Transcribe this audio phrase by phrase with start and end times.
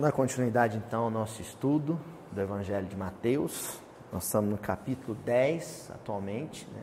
[0.00, 2.00] Vamos dar continuidade então ao nosso estudo
[2.32, 3.78] do Evangelho de Mateus.
[4.10, 6.66] Nós estamos no capítulo 10 atualmente.
[6.72, 6.80] Né?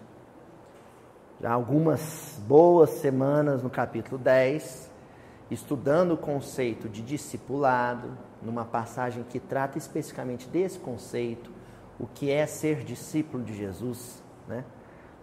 [1.41, 4.91] Já algumas boas semanas no capítulo 10,
[5.49, 11.49] estudando o conceito de discipulado, numa passagem que trata especificamente desse conceito,
[11.99, 14.21] o que é ser discípulo de Jesus.
[14.47, 14.63] Né?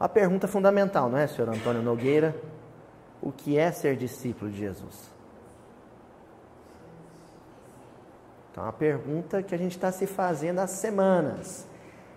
[0.01, 2.35] Uma pergunta fundamental, não é, senhor Antônio Nogueira?
[3.23, 5.14] O que é ser discípulo de Jesus?
[8.55, 11.67] Então, é uma pergunta que a gente está se fazendo há semanas.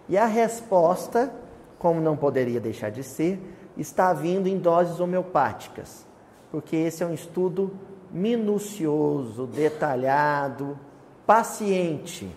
[0.07, 1.33] E a resposta,
[1.79, 3.41] como não poderia deixar de ser,
[3.75, 6.05] está vindo em doses homeopáticas,
[6.51, 7.75] porque esse é um estudo
[8.11, 10.77] minucioso, detalhado,
[11.25, 12.31] paciente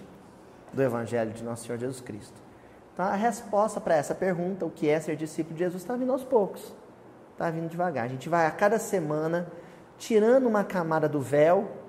[0.72, 2.40] do Evangelho de Nosso Senhor Jesus Cristo.
[2.94, 6.10] Então, a resposta para essa pergunta, o que é ser discípulo de Jesus, está vindo
[6.10, 6.74] aos poucos,
[7.32, 8.06] está vindo devagar.
[8.06, 9.46] A gente vai a cada semana
[9.98, 11.79] tirando uma camada do véu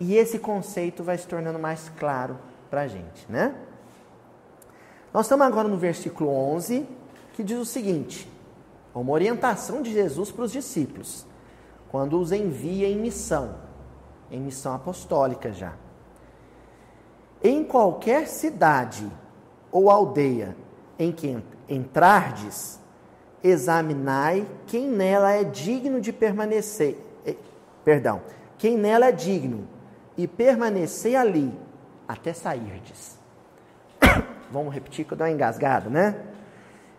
[0.00, 2.38] e esse conceito vai se tornando mais claro
[2.70, 3.54] para a gente, né?
[5.12, 6.86] Nós estamos agora no versículo 11,
[7.34, 8.28] que diz o seguinte:
[8.94, 11.24] uma orientação de Jesus para os discípulos,
[11.88, 13.54] quando os envia em missão,
[14.30, 15.74] em missão apostólica já.
[17.42, 19.06] Em qualquer cidade
[19.70, 20.56] ou aldeia
[20.98, 22.80] em que entrardes,
[23.42, 27.36] examinai quem nela é digno de permanecer, eh,
[27.84, 28.22] perdão,
[28.56, 29.68] quem nela é digno
[30.16, 31.52] e permanecei ali
[32.06, 33.18] até sairdes.
[34.50, 36.20] Vamos repetir que eu dou uma engasgada, né?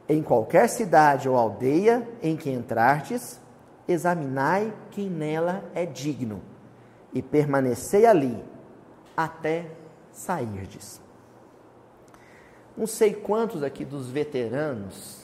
[0.08, 3.40] Em qualquer cidade ou aldeia em que entrardes,
[3.88, 6.42] examinai quem nela é digno
[7.14, 8.44] e permanecei ali
[9.16, 9.72] até
[10.12, 11.02] sairdes.
[12.76, 15.24] Não sei quantos aqui dos veteranos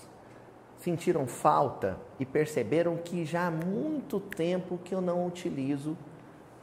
[0.80, 5.98] sentiram falta e perceberam que já há muito tempo que eu não utilizo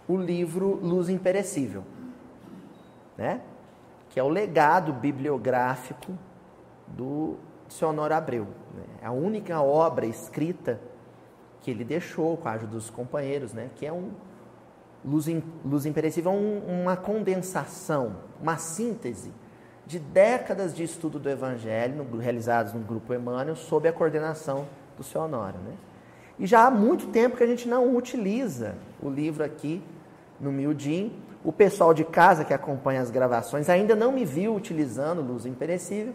[0.08, 1.84] o livro Luz Imperecível,
[3.16, 3.42] né?
[4.08, 6.12] que é o legado bibliográfico
[6.86, 7.36] do
[7.68, 8.46] Senhor Abreu.
[8.74, 8.84] Né?
[9.02, 10.80] É a única obra escrita
[11.60, 13.70] que ele deixou com a ajuda dos companheiros, né?
[13.76, 14.10] que é um
[15.04, 19.32] Luz, in, Luz Imperecível, um, uma condensação, uma síntese
[19.86, 25.60] de décadas de estudo do Evangelho, realizados no Grupo Emmanuel, sob a coordenação do Honório.
[25.60, 25.74] Né?
[26.38, 29.82] E já há muito tempo que a gente não utiliza o livro aqui
[30.40, 31.12] no Miudim.
[31.44, 36.14] O pessoal de casa que acompanha as gravações ainda não me viu utilizando luz imperecível.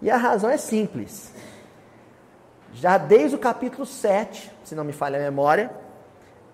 [0.00, 1.34] E a razão é simples.
[2.72, 5.70] Já desde o capítulo 7, se não me falha a memória,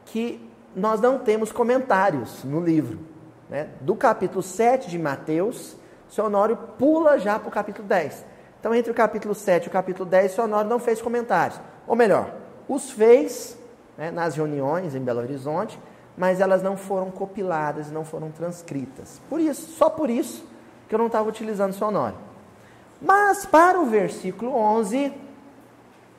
[0.07, 2.99] que nós não temos comentários no livro.
[3.49, 3.69] Né?
[3.81, 5.77] Do capítulo 7 de Mateus,
[6.09, 8.25] o seu Honório pula já para o capítulo 10.
[8.59, 11.61] Então, entre o capítulo 7 e o capítulo 10, o seu Honório não fez comentários.
[11.87, 12.35] Ou melhor,
[12.69, 13.57] os fez
[13.97, 15.79] né, nas reuniões em Belo Horizonte,
[16.17, 19.21] mas elas não foram compiladas, não foram transcritas.
[19.29, 20.47] Por isso, só por isso
[20.89, 22.15] que eu não estava utilizando sonoro.
[23.01, 25.13] Mas para o versículo 11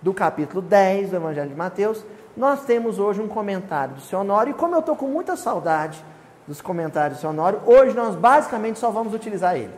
[0.01, 4.53] do capítulo 10 do Evangelho de Mateus, nós temos hoje um comentário do Sonoro, e
[4.53, 6.05] como eu estou com muita saudade
[6.47, 9.73] dos comentários do Sonoro, hoje nós basicamente só vamos utilizar ele.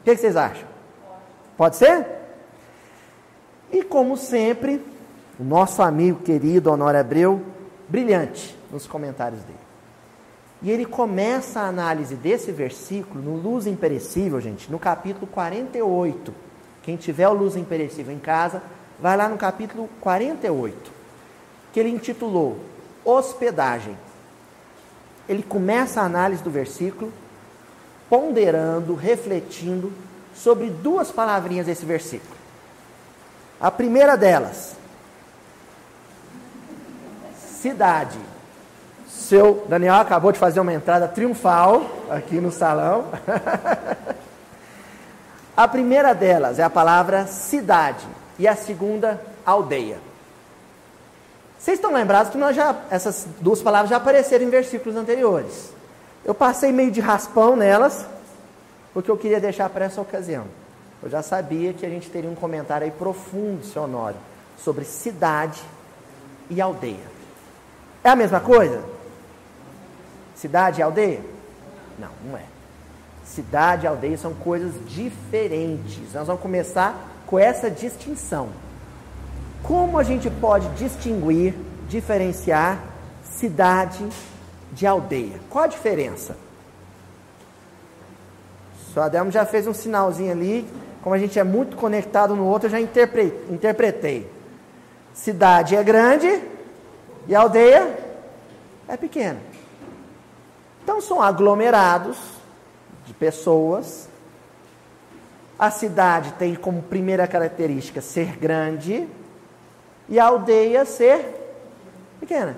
[0.00, 0.68] O que, que vocês acham?
[1.56, 2.06] Pode ser?
[3.72, 4.84] E como sempre,
[5.40, 7.42] o nosso amigo querido Honório Abreu,
[7.88, 9.58] brilhante nos comentários dele.
[10.60, 16.34] E ele começa a análise desse versículo no Luz Imperecível, gente, no capítulo 48.
[16.82, 18.62] Quem tiver o Luz Imperecível em casa,
[18.98, 20.90] vai lá no capítulo 48,
[21.72, 22.58] que ele intitulou
[23.04, 23.96] Hospedagem.
[25.28, 27.12] Ele começa a análise do versículo,
[28.08, 29.92] ponderando, refletindo
[30.34, 32.36] sobre duas palavrinhas desse versículo.
[33.60, 34.76] A primeira delas,
[37.60, 38.18] cidade.
[39.18, 43.06] Seu Daniel acabou de fazer uma entrada triunfal aqui no salão.
[45.56, 48.06] a primeira delas é a palavra cidade
[48.38, 49.98] e a segunda aldeia.
[51.58, 55.72] Vocês estão lembrados que já, essas duas palavras já apareceram em versículos anteriores.
[56.24, 58.06] Eu passei meio de raspão nelas,
[58.94, 60.44] porque eu queria deixar para essa ocasião.
[61.02, 64.16] Eu já sabia que a gente teria um comentário aí profundo, sonoro,
[64.56, 65.60] sobre cidade
[66.48, 67.18] e aldeia.
[68.04, 68.97] É a mesma coisa?
[70.38, 71.20] Cidade e aldeia?
[71.98, 72.44] Não, não é.
[73.24, 76.12] Cidade e aldeia são coisas diferentes.
[76.14, 76.94] Nós vamos começar
[77.26, 78.50] com essa distinção.
[79.64, 81.54] Como a gente pode distinguir,
[81.88, 82.78] diferenciar
[83.24, 84.08] cidade
[84.72, 85.40] de aldeia?
[85.50, 86.36] Qual a diferença?
[88.96, 90.66] O Adelmo já fez um sinalzinho ali,
[91.02, 94.28] como a gente é muito conectado no outro, eu já interpretei.
[95.14, 96.42] Cidade é grande
[97.28, 97.96] e aldeia
[98.88, 99.38] é pequena.
[100.88, 102.16] Então são aglomerados
[103.04, 104.08] de pessoas.
[105.58, 109.06] A cidade tem como primeira característica ser grande
[110.08, 111.60] e a aldeia ser
[112.18, 112.56] pequena.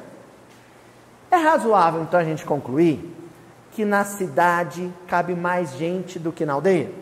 [1.29, 3.05] É razoável então a gente concluir
[3.73, 6.93] que na cidade cabe mais gente do que na aldeia?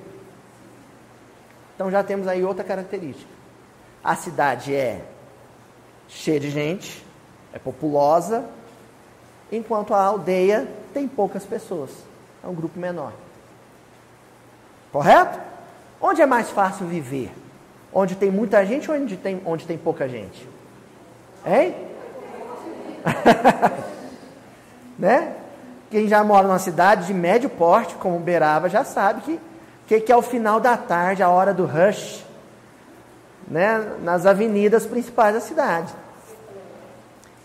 [1.75, 3.31] Então já temos aí outra característica.
[4.03, 5.05] A cidade é
[6.09, 7.05] cheia de gente,
[7.53, 8.49] é populosa,
[9.53, 10.67] enquanto a aldeia
[10.99, 11.91] tem poucas pessoas,
[12.43, 13.13] é um grupo menor.
[14.91, 15.39] Correto?
[16.01, 17.33] Onde é mais fácil viver?
[17.93, 20.49] Onde tem muita gente ou onde tem, onde tem pouca gente?
[21.47, 21.77] Hein?
[24.99, 25.37] né?
[25.89, 29.41] Quem já mora numa cidade de médio porte, como Uberaba, já sabe que,
[29.87, 32.25] que, que é o final da tarde, a hora do rush,
[33.47, 33.97] né?
[34.03, 35.95] nas avenidas principais da cidade.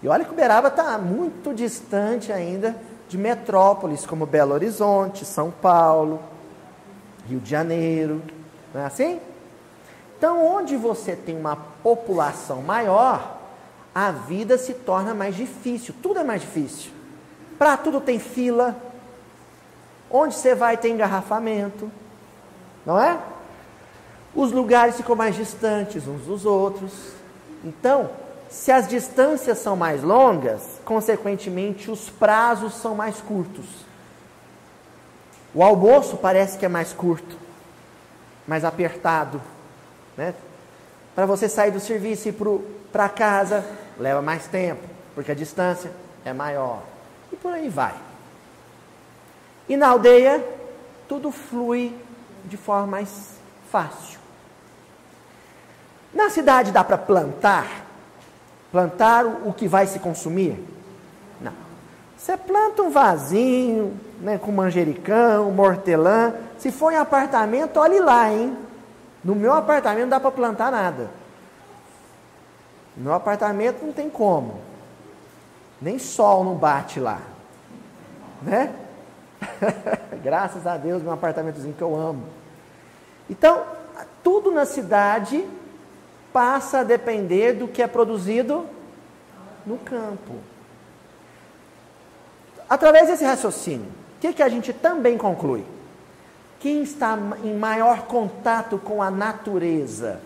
[0.02, 2.76] E olha que Uberaba está muito distante ainda
[3.08, 6.20] de metrópoles como Belo Horizonte, São Paulo,
[7.28, 8.22] Rio de Janeiro,
[8.74, 9.20] não é assim?
[10.18, 13.40] Então, onde você tem uma população maior,
[13.94, 16.92] a vida se torna mais difícil, tudo é mais difícil.
[17.60, 18.76] Para tudo tem fila,
[20.10, 21.92] onde você vai tem engarrafamento,
[22.86, 23.20] não é?
[24.36, 26.92] Os lugares ficam mais distantes uns dos outros.
[27.64, 28.10] Então,
[28.50, 33.66] se as distâncias são mais longas, consequentemente os prazos são mais curtos.
[35.54, 37.38] O almoço parece que é mais curto,
[38.48, 39.42] mais apertado.
[40.18, 40.34] Né?
[41.16, 42.36] Para você sair do serviço e ir
[42.92, 43.66] para casa,
[44.00, 45.92] leva mais tempo, porque a distância
[46.26, 46.82] é maior.
[47.32, 47.94] E por aí vai.
[49.70, 50.44] E na aldeia,
[51.08, 51.96] tudo flui
[52.46, 53.36] de forma mais
[53.72, 54.20] fácil.
[56.14, 57.84] Na cidade dá para plantar,
[58.74, 60.58] Plantar o que vai se consumir?
[62.24, 66.34] Você planta um vasinho, né, com manjericão, mortelã.
[66.58, 68.58] Se for em apartamento, olhe lá, hein?
[69.22, 71.10] No meu apartamento não dá para plantar nada.
[72.96, 74.62] No meu apartamento não tem como.
[75.82, 77.20] Nem sol não bate lá.
[78.42, 78.74] Né?
[80.24, 82.24] Graças a Deus, meu apartamentozinho que eu amo.
[83.30, 83.64] Então,
[84.24, 85.46] tudo na cidade
[86.32, 88.66] passa a depender do que é produzido
[89.66, 90.53] no campo.
[92.74, 95.64] Através desse raciocínio, o que, que a gente também conclui?
[96.60, 100.20] Quem está em maior contato com a natureza?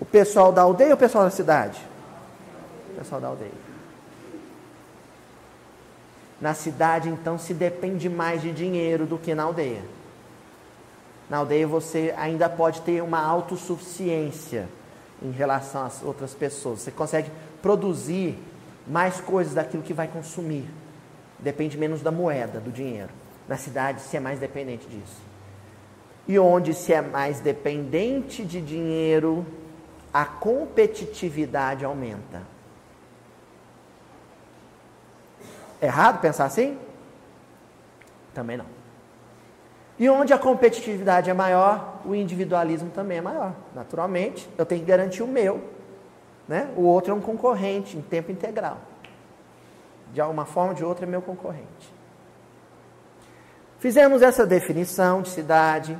[0.00, 1.78] O pessoal da aldeia ou o pessoal da cidade?
[2.90, 3.52] O pessoal da aldeia.
[6.40, 9.82] Na cidade, então, se depende mais de dinheiro do que na aldeia.
[11.28, 14.66] Na aldeia você ainda pode ter uma autossuficiência
[15.22, 16.80] em relação às outras pessoas.
[16.80, 17.30] Você consegue
[17.60, 18.38] produzir
[18.88, 20.66] mais coisas daquilo que vai consumir.
[21.44, 23.10] Depende menos da moeda, do dinheiro.
[23.46, 25.20] Na cidade, se é mais dependente disso.
[26.26, 29.44] E onde se é mais dependente de dinheiro,
[30.10, 32.42] a competitividade aumenta.
[35.82, 36.78] Errado pensar assim?
[38.32, 38.66] Também não.
[39.98, 43.54] E onde a competitividade é maior, o individualismo também é maior.
[43.74, 45.62] Naturalmente, eu tenho que garantir o meu.
[46.48, 46.70] Né?
[46.74, 48.78] O outro é um concorrente em tempo integral.
[50.14, 51.92] De alguma forma ou de outra é meu concorrente.
[53.80, 55.98] Fizemos essa definição de cidade.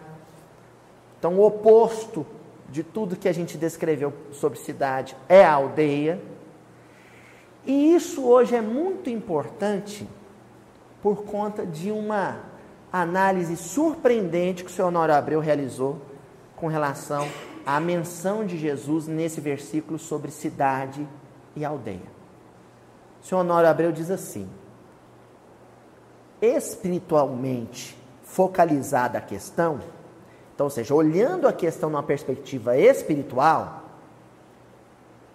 [1.19, 2.25] Então, o oposto
[2.71, 6.21] de tudo que a gente descreveu sobre cidade é a aldeia.
[7.67, 10.09] E isso hoje é muito importante
[11.03, 12.41] por conta de uma
[12.93, 16.01] análise surpreendente que o senhor Honório Abreu realizou
[16.57, 17.29] com relação
[17.67, 21.07] à menção de Jesus nesse versículo sobre cidade
[21.57, 22.15] e aldeia.
[23.25, 24.47] O senhor Honório Abreu diz assim:
[26.43, 29.81] espiritualmente focalizada a questão,
[30.55, 33.83] então, ou seja, olhando a questão numa perspectiva espiritual,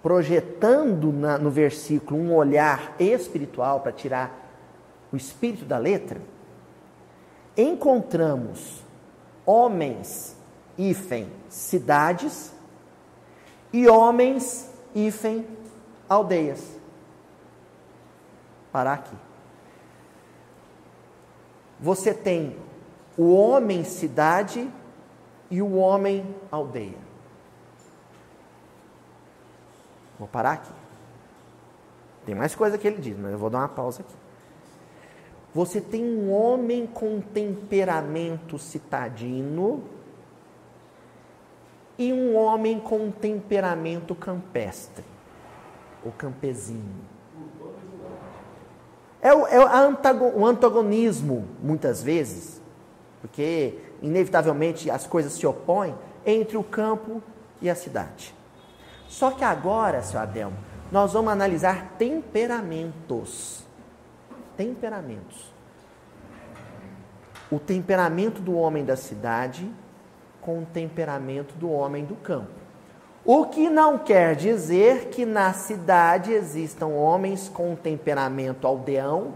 [0.03, 4.37] projetando na, no versículo um olhar espiritual para tirar
[5.11, 6.21] o espírito da letra,
[7.57, 8.83] encontramos
[9.43, 10.37] homens,
[10.77, 12.53] hífen, cidades,
[13.73, 15.45] e homens, hífen,
[16.07, 16.78] aldeias.
[18.71, 19.15] Parar aqui.
[21.79, 22.55] Você tem
[23.17, 24.69] o homem cidade
[25.49, 26.97] e o homem aldeia.
[30.17, 30.71] Vou parar aqui.
[32.25, 34.15] Tem mais coisa que ele diz, mas eu vou dar uma pausa aqui.
[35.53, 39.83] Você tem um homem com temperamento citadino
[41.97, 45.03] e um homem com temperamento campestre
[46.05, 47.08] ou campesino.
[49.21, 52.61] É o, é o antagonismo, muitas vezes,
[53.21, 55.93] porque inevitavelmente as coisas se opõem
[56.25, 57.21] entre o campo
[57.61, 58.33] e a cidade.
[59.07, 60.57] Só que agora, seu Adelmo,
[60.91, 63.63] nós vamos analisar temperamentos.
[64.55, 65.51] Temperamentos.
[67.51, 69.69] O temperamento do homem da cidade
[70.41, 72.51] com o temperamento do homem do campo.
[73.25, 79.33] O que não quer dizer que na cidade existam homens com temperamento aldeão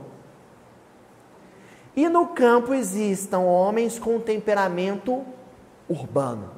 [1.95, 5.23] e no campo existam homens com temperamento
[5.87, 6.49] urbano.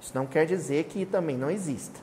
[0.00, 2.00] Isso não quer dizer que também não exista.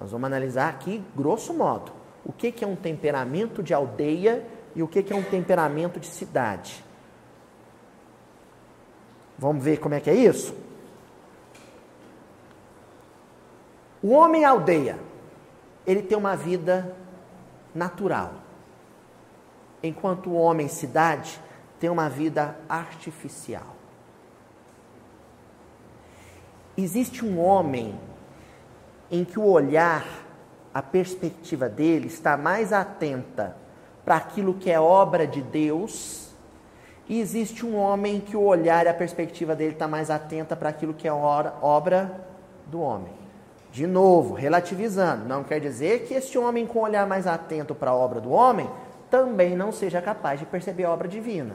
[0.00, 1.92] Nós vamos analisar aqui, grosso modo,
[2.24, 6.84] o que, é um temperamento de aldeia e o que é um temperamento de cidade.
[9.38, 10.54] Vamos ver como é que é isso?
[14.06, 15.00] O homem aldeia,
[15.84, 16.94] ele tem uma vida
[17.74, 18.34] natural,
[19.82, 21.40] enquanto o homem cidade
[21.80, 23.74] tem uma vida artificial.
[26.78, 27.98] Existe um homem
[29.10, 30.06] em que o olhar,
[30.72, 33.56] a perspectiva dele está mais atenta
[34.04, 36.32] para aquilo que é obra de Deus,
[37.08, 40.68] e existe um homem que o olhar e a perspectiva dele está mais atenta para
[40.68, 42.24] aquilo que é obra
[42.68, 43.25] do homem.
[43.76, 47.94] De novo, relativizando, não quer dizer que este homem com olhar mais atento para a
[47.94, 48.66] obra do homem
[49.10, 51.54] também não seja capaz de perceber a obra divina.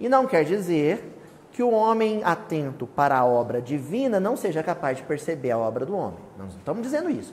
[0.00, 1.16] E não quer dizer
[1.52, 5.86] que o homem atento para a obra divina não seja capaz de perceber a obra
[5.86, 6.18] do homem.
[6.36, 7.32] Nós não estamos dizendo isso.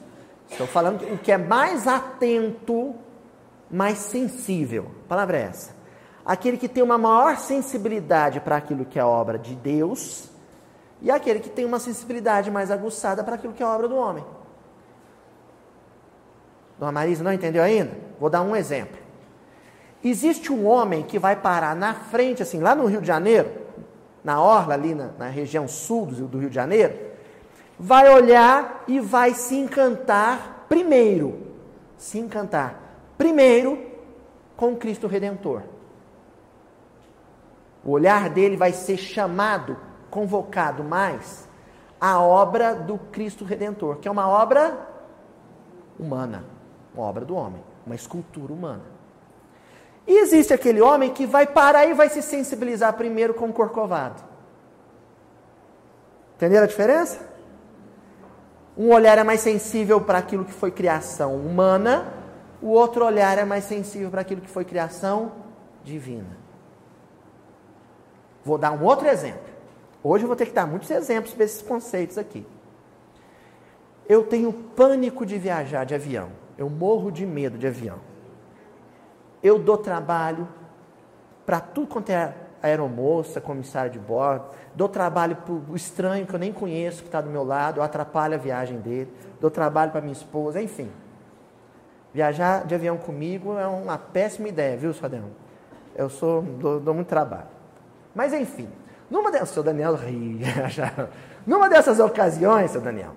[0.51, 2.93] Estou falando que o que é mais atento,
[3.71, 4.85] mais sensível.
[5.05, 5.75] A palavra é essa.
[6.23, 10.34] Aquele que tem uma maior sensibilidade para aquilo que é obra de Deus
[11.01, 14.23] e aquele que tem uma sensibilidade mais aguçada para aquilo que é obra do homem.
[16.79, 17.91] Dona Marisa não entendeu ainda?
[18.19, 18.97] Vou dar um exemplo.
[20.03, 23.49] Existe um homem que vai parar na frente, assim, lá no Rio de Janeiro,
[24.23, 26.95] na orla ali na, na região sul do, do Rio de Janeiro,
[27.77, 31.39] vai olhar e vai se encantar primeiro,
[31.97, 32.79] se encantar
[33.17, 33.79] primeiro
[34.55, 35.63] com Cristo Redentor.
[37.83, 39.77] O olhar dele vai ser chamado,
[40.15, 41.45] convocado mais
[41.99, 44.87] à obra do Cristo Redentor, que é uma obra
[45.99, 46.45] humana,
[46.93, 48.83] uma obra do homem, uma escultura humana.
[50.07, 54.23] E existe aquele homem que vai parar e vai se sensibilizar primeiro com o corcovado.
[56.37, 57.19] Entenderam a diferença?
[58.77, 62.13] Um olhar é mais sensível para aquilo que foi criação humana,
[62.61, 65.33] o outro olhar é mais sensível para aquilo que foi criação
[65.83, 66.37] divina.
[68.45, 69.44] Vou dar um outro exemplo.
[70.07, 72.45] Hoje eu vou ter que dar muitos exemplos desses conceitos aqui.
[74.07, 76.29] Eu tenho pânico de viajar de avião.
[76.57, 77.99] Eu morro de medo de avião
[79.45, 80.47] eu dou trabalho
[81.45, 82.33] para tudo quanto é
[82.63, 87.21] aeromoça, comissário de bordo, dou trabalho para o estranho que eu nem conheço, que está
[87.21, 90.89] do meu lado, eu atrapalho a viagem dele, dou trabalho para minha esposa, enfim.
[92.11, 95.25] Viajar de avião comigo é uma péssima ideia, viu, Sodão?
[95.95, 97.47] Eu sou, dou, dou, muito trabalho.
[98.15, 98.67] Mas enfim,
[99.09, 100.39] numa dessas, seu Daniel ri,
[101.45, 103.13] numa dessas ocasiões, seu Daniel,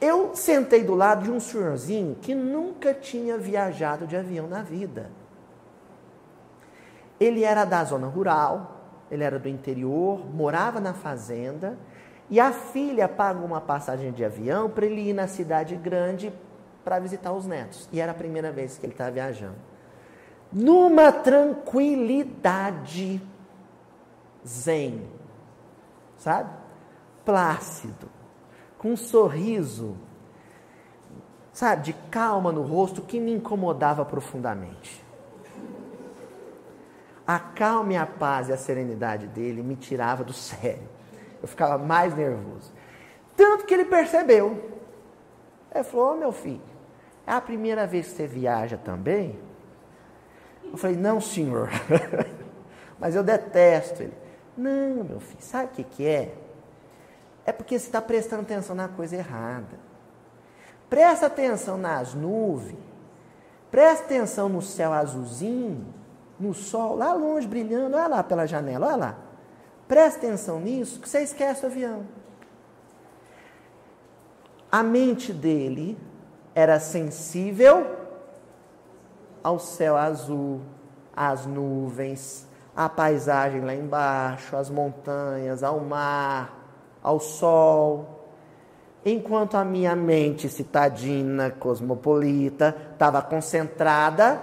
[0.00, 5.10] eu sentei do lado de um senhorzinho que nunca tinha viajado de avião na vida.
[7.18, 11.76] Ele era da zona rural, ele era do interior, morava na fazenda,
[12.30, 16.32] e a filha pagou uma passagem de avião para ele ir na cidade grande
[16.82, 17.86] para visitar os netos.
[17.92, 19.56] E era a primeira vez que ele estava viajando.
[20.50, 23.20] Numa tranquilidade
[24.46, 25.06] zen,
[26.16, 26.50] sabe?
[27.24, 28.08] Plácido
[28.80, 29.94] com um sorriso,
[31.52, 35.04] sabe, de calma no rosto que me incomodava profundamente.
[37.26, 40.88] A calma e a paz e a serenidade dele me tirava do sério.
[41.42, 42.72] Eu ficava mais nervoso.
[43.36, 44.80] Tanto que ele percebeu.
[45.74, 46.62] Ele falou: oh, meu filho,
[47.26, 49.38] é a primeira vez que você viaja também?
[50.64, 51.68] Eu falei: Não, senhor.
[52.98, 54.14] Mas eu detesto ele.
[54.56, 56.34] Não, meu filho, sabe o que, que é?
[57.50, 59.78] é porque você está prestando atenção na coisa errada.
[60.88, 62.78] Presta atenção nas nuvens,
[63.70, 65.86] presta atenção no céu azulzinho,
[66.38, 69.18] no sol lá longe brilhando, olha lá pela janela, olha lá.
[69.86, 72.06] Presta atenção nisso, que você esquece o avião.
[74.70, 75.98] A mente dele
[76.54, 77.98] era sensível
[79.42, 80.60] ao céu azul,
[81.14, 86.60] às nuvens, à paisagem lá embaixo, às montanhas, ao mar,
[87.02, 88.20] ao sol.
[89.04, 94.40] Enquanto a minha mente citadina, cosmopolita, estava concentrada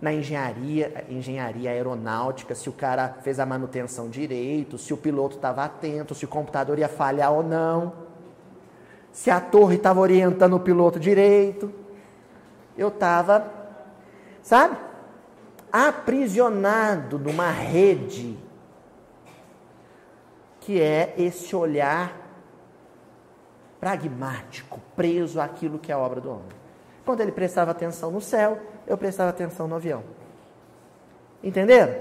[0.00, 5.64] na engenharia, engenharia aeronáutica, se o cara fez a manutenção direito, se o piloto estava
[5.64, 7.92] atento, se o computador ia falhar ou não,
[9.10, 11.72] se a torre estava orientando o piloto direito.
[12.76, 13.50] Eu estava,
[14.42, 14.76] sabe,
[15.76, 18.38] aprisionado numa rede
[20.60, 22.16] que é esse olhar
[23.78, 26.48] pragmático, preso àquilo que é a obra do homem.
[27.04, 30.02] Quando ele prestava atenção no céu, eu prestava atenção no avião.
[31.44, 31.94] Entenderam?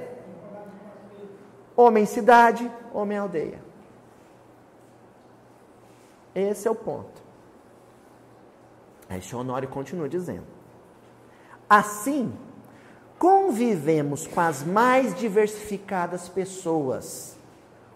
[1.76, 3.60] Homem cidade, homem aldeia.
[6.34, 7.22] Esse é o ponto.
[9.10, 10.48] Aí Honório continua dizendo:
[11.70, 12.34] Assim,
[13.18, 17.36] convivemos com as mais diversificadas pessoas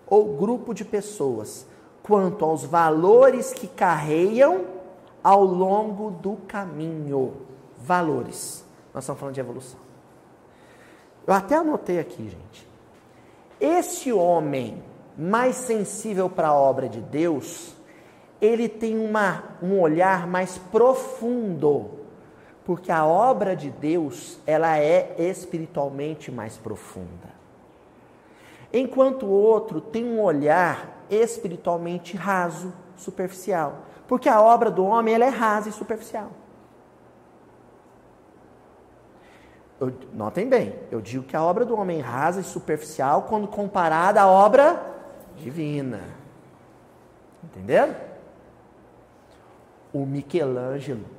[0.07, 1.65] ou grupo de pessoas
[2.01, 4.65] quanto aos valores que carregam
[5.23, 7.33] ao longo do caminho.
[7.77, 8.65] Valores.
[8.93, 9.79] Nós estamos falando de evolução.
[11.27, 12.67] Eu até anotei aqui, gente.
[13.59, 14.81] Esse homem
[15.17, 17.75] mais sensível para a obra de Deus,
[18.41, 21.98] ele tem uma, um olhar mais profundo,
[22.69, 27.33] porque a obra de Deus, ela é espiritualmente mais profunda.
[28.71, 33.79] Enquanto o outro tem um olhar espiritualmente raso, superficial.
[34.07, 36.29] Porque a obra do homem ela é rasa e superficial.
[39.79, 43.47] Eu, notem bem, eu digo que a obra do homem é rasa e superficial quando
[43.47, 44.79] comparada à obra
[45.35, 46.01] divina.
[47.43, 47.95] Entenderam?
[49.91, 51.17] O Michelangelo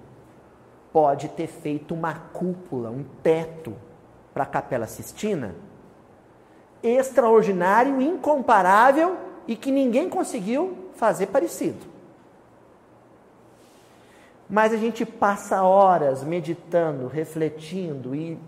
[0.92, 3.74] pode ter feito uma cúpula, um teto
[4.32, 5.54] para a Capela Sistina
[6.82, 11.86] extraordinário, incomparável e que ninguém conseguiu fazer parecido.
[14.48, 18.38] Mas a gente passa horas meditando, refletindo e,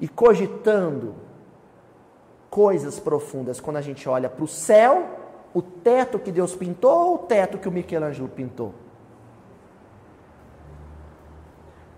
[0.00, 1.14] e cogitando
[2.48, 5.06] coisas profundas quando a gente olha para o céu,
[5.52, 8.72] o teto que Deus pintou ou o teto que o Michelangelo pintou.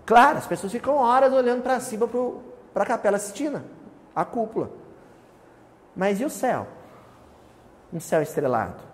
[0.05, 2.07] Claro, as pessoas ficam horas olhando para cima
[2.73, 3.63] para a Capela Sistina,
[4.15, 4.71] a cúpula.
[5.95, 6.67] Mas e o céu?
[7.93, 8.91] Um céu estrelado.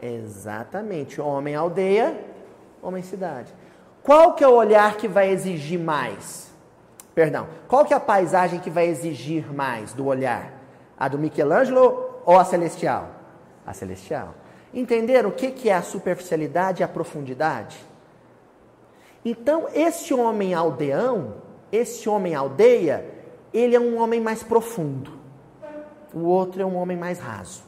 [0.00, 1.20] Exatamente.
[1.20, 2.18] Homem aldeia,
[2.82, 3.52] homem cidade.
[4.02, 6.50] Qual que é o olhar que vai exigir mais?
[7.14, 7.48] Perdão.
[7.66, 10.52] Qual que é a paisagem que vai exigir mais do olhar?
[10.96, 13.17] A do Michelangelo ou a celestial?
[13.68, 14.34] A celestial.
[14.72, 17.78] Entenderam o que, que é a superficialidade e a profundidade?
[19.22, 21.34] Então, esse homem aldeão,
[21.70, 23.04] esse homem aldeia,
[23.52, 25.18] ele é um homem mais profundo.
[26.14, 27.62] O outro é um homem mais raso.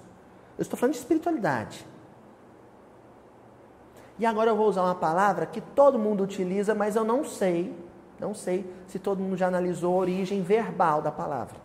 [0.56, 1.86] Eu estou falando de espiritualidade.
[4.18, 7.74] E agora eu vou usar uma palavra que todo mundo utiliza, mas eu não sei,
[8.18, 11.56] não sei se todo mundo já analisou a origem verbal da palavra.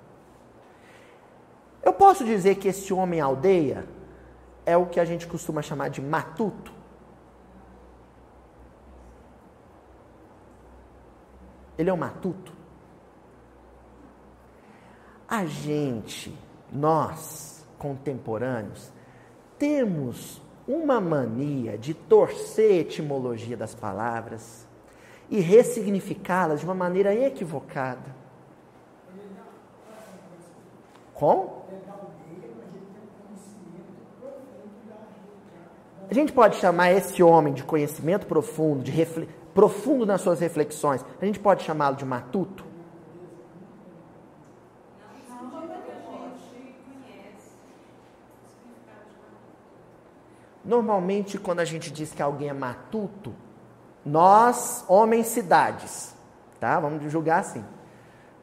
[1.82, 3.95] Eu posso dizer que esse homem aldeia
[4.66, 6.74] é o que a gente costuma chamar de matuto.
[11.78, 12.54] Ele é um matuto.
[15.28, 16.38] A gente,
[16.72, 18.92] nós, contemporâneos,
[19.58, 24.66] temos uma mania de torcer a etimologia das palavras
[25.30, 28.16] e ressignificá-las de uma maneira equivocada.
[31.14, 31.65] Como?
[36.10, 41.04] A gente pode chamar esse homem de conhecimento profundo, de reflexão profundo nas suas reflexões,
[41.20, 42.66] a gente pode chamá-lo de matuto?
[50.64, 53.34] Normalmente, quando a gente diz que alguém é matuto,
[54.04, 56.14] nós, homens cidades,
[56.60, 56.80] tá?
[56.80, 57.64] Vamos julgar assim.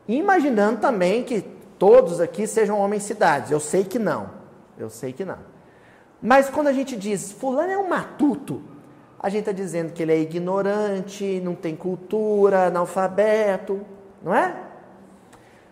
[0.08, 1.42] Imaginando também que
[1.78, 3.50] todos aqui sejam homens cidades.
[3.50, 4.30] Eu sei que não.
[4.78, 5.51] Eu sei que não.
[6.22, 8.62] Mas quando a gente diz, fulano é um matuto,
[9.18, 13.80] a gente está dizendo que ele é ignorante, não tem cultura, analfabeto,
[14.22, 14.54] não é?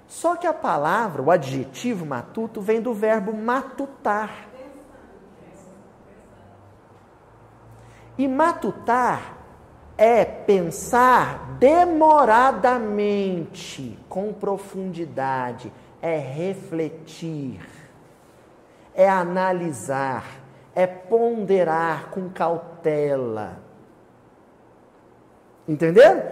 [0.09, 4.49] Só que a palavra, o adjetivo matuto, vem do verbo matutar.
[8.19, 9.39] E matutar
[9.97, 17.61] é pensar demoradamente, com profundidade, é refletir,
[18.95, 20.40] é analisar
[20.75, 23.59] é ponderar com cautela.
[25.67, 26.23] Entenderam?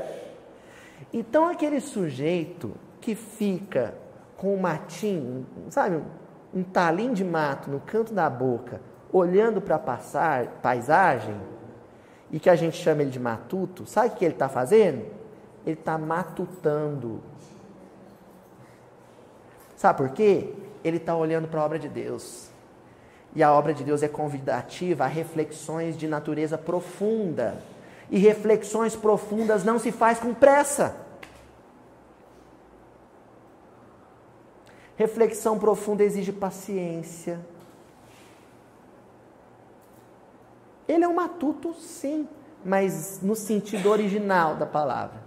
[1.12, 3.94] Então, aquele sujeito que fica
[4.36, 6.02] com um matinho, sabe,
[6.54, 8.80] um talim de mato no canto da boca,
[9.12, 11.36] olhando para a paisagem,
[12.30, 15.06] e que a gente chama ele de matuto, sabe o que ele está fazendo?
[15.64, 17.20] Ele está matutando.
[19.76, 20.52] Sabe por quê?
[20.84, 22.47] Ele está olhando para a obra de Deus.
[23.34, 27.62] E a obra de Deus é convidativa a reflexões de natureza profunda.
[28.10, 30.96] E reflexões profundas não se faz com pressa.
[34.96, 37.38] Reflexão profunda exige paciência.
[40.88, 42.26] Ele é um matuto, sim,
[42.64, 45.20] mas no sentido original da palavra.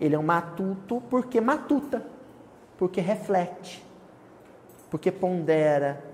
[0.00, 2.06] Ele é um matuto porque matuta,
[2.76, 3.84] porque reflete,
[4.90, 6.07] porque pondera,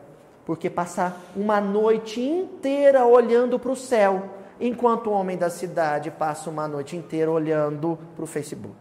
[0.45, 4.31] porque passa uma noite inteira olhando para o céu,
[4.61, 8.77] enquanto o homem da cidade passa uma noite inteira olhando para o Facebook.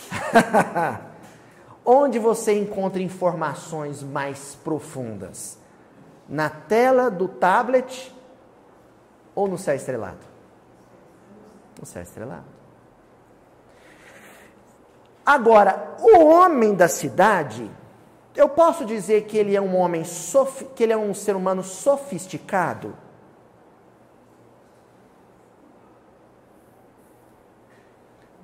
[1.84, 5.58] Onde você encontra informações mais profundas?
[6.28, 8.14] Na tela do tablet
[9.34, 10.30] ou no céu estrelado?
[11.78, 12.44] No céu estrelado.
[15.24, 17.70] Agora, o homem da cidade,
[18.34, 20.02] eu posso dizer que ele é um homem,
[20.74, 22.94] que ele é um ser humano sofisticado?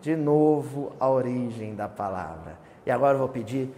[0.01, 2.59] De novo, a origem da palavra.
[2.85, 3.71] E agora eu vou pedir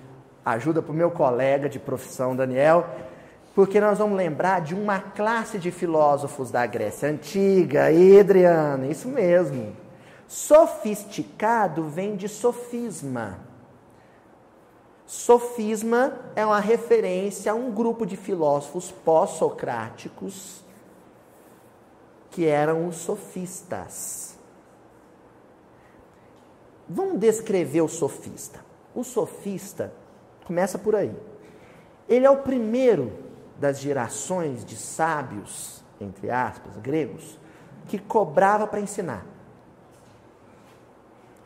[0.44, 2.86] ajuda para o meu colega de profissão, Daniel,
[3.54, 7.86] porque nós vamos lembrar de uma classe de filósofos da Grécia Antiga,
[8.20, 9.76] Adriano, isso mesmo.
[10.26, 13.47] Sofisticado vem de sofisma.
[15.08, 20.62] Sofisma é uma referência a um grupo de filósofos pós-socráticos
[22.30, 24.36] que eram os sofistas.
[26.86, 28.62] Vamos descrever o sofista.
[28.94, 29.94] O sofista
[30.44, 31.16] começa por aí.
[32.06, 33.10] Ele é o primeiro
[33.58, 37.38] das gerações de sábios, entre aspas, gregos,
[37.88, 39.24] que cobrava para ensinar.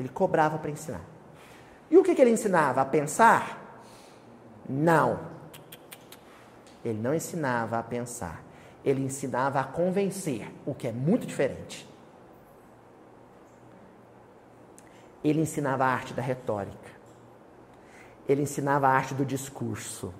[0.01, 1.12] Ele cobrava para ensinar.
[1.92, 2.81] E o que, que ele ensinava?
[2.81, 3.85] A pensar?
[4.66, 5.20] Não.
[6.83, 8.42] Ele não ensinava a pensar.
[8.83, 11.87] Ele ensinava a convencer, o que é muito diferente.
[15.22, 16.90] Ele ensinava a arte da retórica.
[18.26, 20.14] Ele ensinava a arte do discurso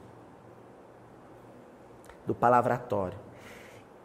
[2.27, 3.19] do palavratório.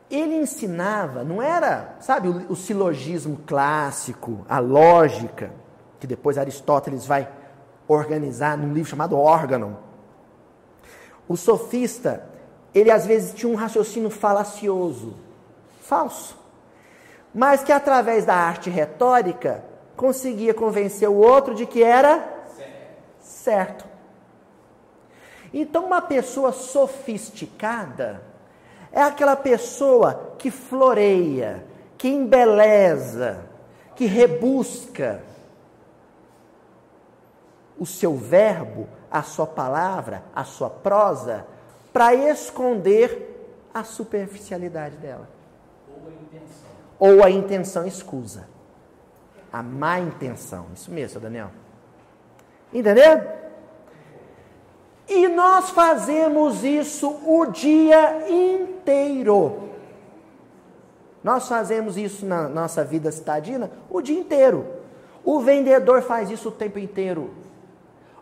[0.10, 5.52] Ele ensinava, não era, sabe, o, o silogismo clássico, a lógica,
[6.00, 7.30] que depois Aristóteles vai
[7.88, 9.78] organizar num livro chamado Órgão.
[11.28, 12.24] O sofista,
[12.74, 15.16] ele às vezes tinha um raciocínio falacioso,
[15.82, 16.38] falso,
[17.34, 19.64] mas que através da arte retórica
[19.96, 22.36] conseguia convencer o outro de que era
[23.20, 23.86] certo.
[25.54, 28.22] Então, uma pessoa sofisticada
[28.92, 31.66] é aquela pessoa que floreia,
[31.98, 33.46] que embeleza,
[33.96, 35.22] que rebusca
[37.80, 41.46] o seu verbo, a sua palavra, a sua prosa,
[41.94, 43.36] para esconder
[43.74, 45.28] a superficialidade dela.
[45.90, 46.70] Ou a intenção.
[47.00, 48.48] Ou a intenção escusa.
[49.52, 50.68] A má intenção.
[50.74, 51.52] Isso mesmo, Daniel.
[52.74, 53.22] Entendeu?
[55.08, 59.70] E nós fazemos isso o dia inteiro.
[61.24, 64.66] Nós fazemos isso na nossa vida citadina o dia inteiro.
[65.24, 67.32] O vendedor faz isso o tempo inteiro.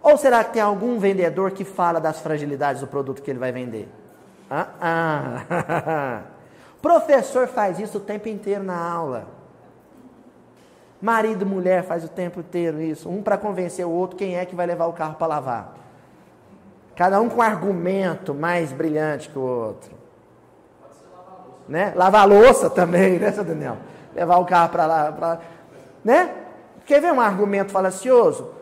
[0.06, 3.52] Ou será que tem algum vendedor que fala das fragilidades do produto que ele vai
[3.52, 3.90] vender?
[4.48, 6.22] Ah, ah.
[6.80, 9.26] Professor faz isso o tempo inteiro na aula.
[11.02, 13.10] Marido e mulher faz o tempo inteiro isso.
[13.10, 15.74] Um para convencer o outro quem é que vai levar o carro para lavar.
[16.96, 19.92] Cada um com um argumento mais brilhante que o outro.
[21.12, 21.46] Lavar.
[21.68, 21.94] Né?
[21.96, 23.78] Lavar louça também, né, seu Daniel?
[24.14, 25.12] Levar o carro para lá.
[25.12, 25.40] Pra...
[26.04, 26.32] Né?
[26.86, 28.54] Quer ver um argumento falacioso?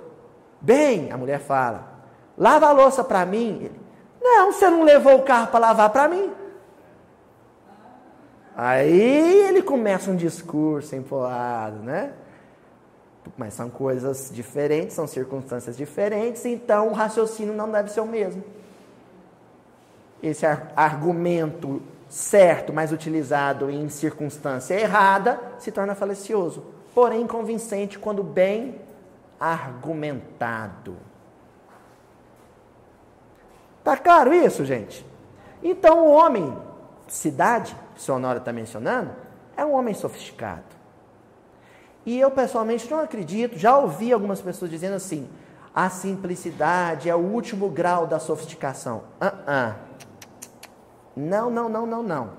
[0.64, 2.00] Bem, a mulher fala,
[2.36, 3.60] lava a louça para mim.
[3.66, 3.80] Ele,
[4.20, 6.32] não, você não levou o carro para lavar para mim.
[8.56, 12.14] Aí ele começa um discurso empolado, né?
[13.38, 18.44] mas são coisas diferentes, são circunstâncias diferentes, então o raciocínio não deve ser o mesmo.
[20.22, 20.46] Esse
[20.76, 28.76] argumento certo, mas utilizado em circunstância errada, se torna falecioso, porém convincente quando bem
[29.40, 30.98] argumentado.
[33.84, 35.06] Tá claro isso, gente?
[35.62, 36.58] Então o homem,
[37.08, 39.12] cidade, que o Honório está mencionando,
[39.58, 40.64] é um homem sofisticado.
[42.06, 45.30] E eu pessoalmente não acredito, já ouvi algumas pessoas dizendo assim:
[45.74, 49.04] A simplicidade é o último grau da sofisticação.
[49.22, 49.76] Uh -uh.
[51.16, 52.32] Não, não, não, não, não.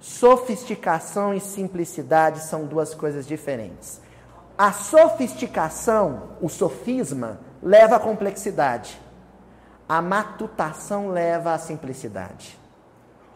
[0.00, 4.01] Sofisticação e simplicidade são duas coisas diferentes.
[4.62, 8.96] A sofisticação, o sofisma, leva à complexidade.
[9.88, 12.56] A matutação leva à simplicidade.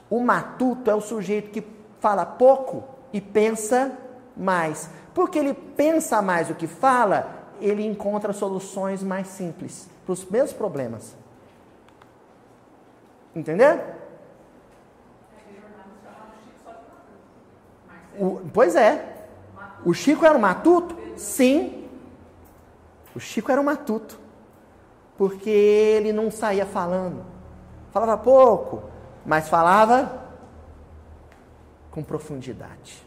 [0.09, 1.67] O matuto é o sujeito que
[1.99, 3.91] fala pouco e pensa
[4.37, 4.89] mais.
[5.13, 7.29] Porque ele pensa mais do que fala,
[7.61, 11.17] ele encontra soluções mais simples para os mesmos problemas.
[13.35, 13.81] Entendeu?
[18.17, 19.15] O, pois é.
[19.85, 21.06] O Chico era um matuto?
[21.17, 21.89] Sim.
[23.15, 24.19] O Chico era um matuto.
[25.17, 27.25] Porque ele não saía falando.
[27.91, 28.83] Falava pouco,
[29.25, 30.23] mas falava
[31.91, 33.03] com profundidade.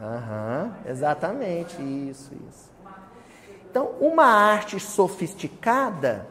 [0.00, 2.70] Aham, exatamente, isso, isso.
[3.70, 6.26] Então, uma arte sofisticada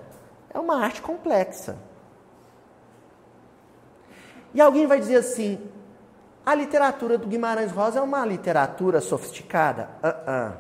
[0.52, 1.78] é uma arte complexa.
[4.54, 5.60] E alguém vai dizer assim:
[6.46, 9.90] a literatura do Guimarães Rosa é uma literatura sofisticada?
[10.04, 10.54] Uh -uh.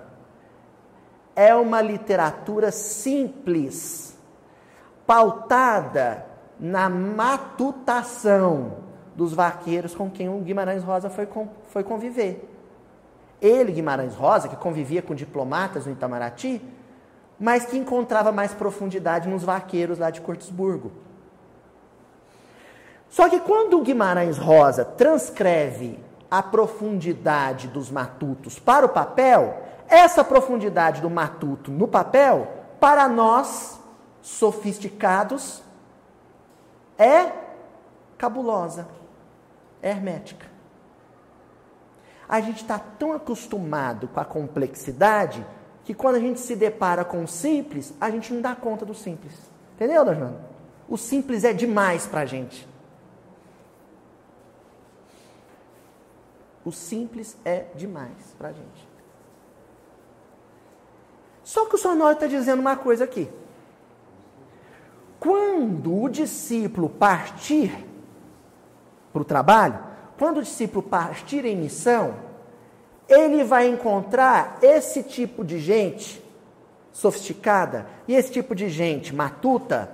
[1.35, 4.17] É uma literatura simples,
[5.05, 6.25] pautada
[6.59, 8.77] na matutação
[9.15, 11.27] dos vaqueiros com quem o Guimarães Rosa foi,
[11.69, 12.49] foi conviver.
[13.41, 16.61] Ele, Guimarães Rosa, que convivia com diplomatas no Itamaraty,
[17.39, 20.91] mas que encontrava mais profundidade nos vaqueiros lá de Cortesburgo.
[23.15, 25.97] Só que quando o Guimarães Rosa transcreve
[26.29, 32.45] a profundidade dos matutos para o papel, essa profundidade do matuto no papel,
[32.77, 33.79] para nós
[34.21, 35.63] sofisticados,
[36.97, 37.31] é
[38.17, 38.85] cabulosa,
[39.81, 40.47] é hermética.
[42.27, 45.47] A gente está tão acostumado com a complexidade
[45.85, 48.93] que quando a gente se depara com o simples, a gente não dá conta do
[48.93, 49.31] simples.
[49.73, 50.35] Entendeu, Dajana?
[50.89, 52.74] O simples é demais para a gente.
[56.65, 58.89] O simples é demais para a gente.
[61.43, 63.29] Só que o Sonório está dizendo uma coisa aqui.
[65.19, 67.85] Quando o discípulo partir
[69.13, 69.79] para o trabalho,
[70.17, 72.15] quando o discípulo partir em missão,
[73.07, 76.23] ele vai encontrar esse tipo de gente
[76.91, 79.91] sofisticada e esse tipo de gente matuta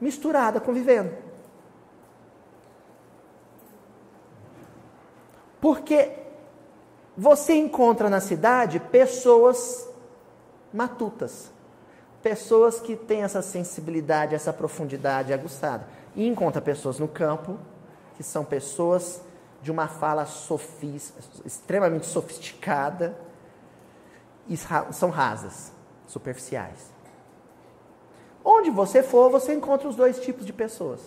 [0.00, 1.23] misturada, convivendo.
[5.64, 6.10] Porque
[7.16, 9.88] você encontra na cidade pessoas
[10.70, 11.50] matutas,
[12.22, 15.88] pessoas que têm essa sensibilidade, essa profundidade aguçada.
[16.14, 17.58] E encontra pessoas no campo
[18.14, 19.22] que são pessoas
[19.62, 21.14] de uma fala sofis,
[21.46, 23.16] extremamente sofisticada
[24.46, 25.72] e são rasas,
[26.06, 26.92] superficiais.
[28.44, 31.00] Onde você for, você encontra os dois tipos de pessoas.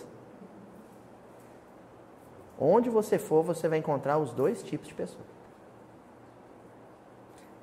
[2.60, 5.26] Onde você for, você vai encontrar os dois tipos de pessoas.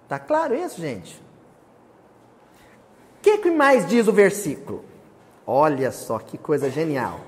[0.07, 1.21] Tá claro isso, gente?
[3.17, 4.85] O que, que mais diz o versículo?
[5.45, 7.19] Olha só que coisa genial.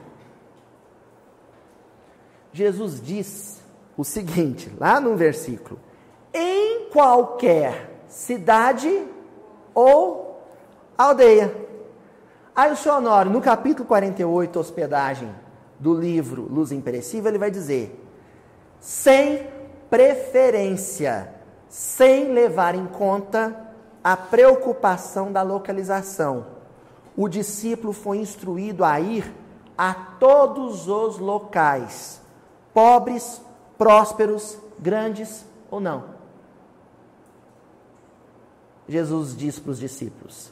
[2.53, 3.61] Jesus diz
[3.97, 5.79] o seguinte, lá no versículo:
[6.33, 9.05] em qualquer cidade
[9.73, 10.41] ou
[10.97, 11.53] aldeia.
[12.55, 15.46] Aí o senhor Honório, no capítulo 48, hospedagem
[15.79, 18.03] do livro Luz Imperecível, ele vai dizer:
[18.79, 19.47] sem
[19.89, 21.33] preferência,
[21.69, 23.67] sem levar em conta
[24.03, 26.45] a preocupação da localização.
[27.15, 29.33] O discípulo foi instruído a ir
[29.77, 32.21] a todos os locais,
[32.73, 33.41] pobres
[33.77, 36.15] prósperos, grandes ou não.
[38.87, 40.51] Jesus diz para os discípulos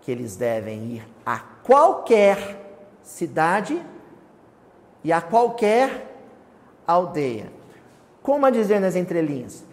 [0.00, 3.84] que eles devem ir a qualquer cidade
[5.02, 6.14] e a qualquer
[6.86, 7.52] aldeia.
[8.22, 9.64] Como a dizer nas entrelinhas,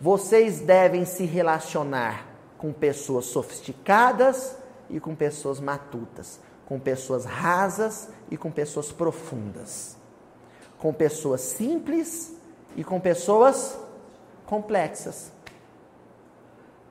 [0.00, 2.26] vocês devem se relacionar
[2.58, 4.56] com pessoas sofisticadas
[4.90, 9.96] e com pessoas matutas, com pessoas rasas e com pessoas profundas,
[10.78, 12.36] com pessoas simples
[12.76, 13.78] e com pessoas
[14.46, 15.32] complexas.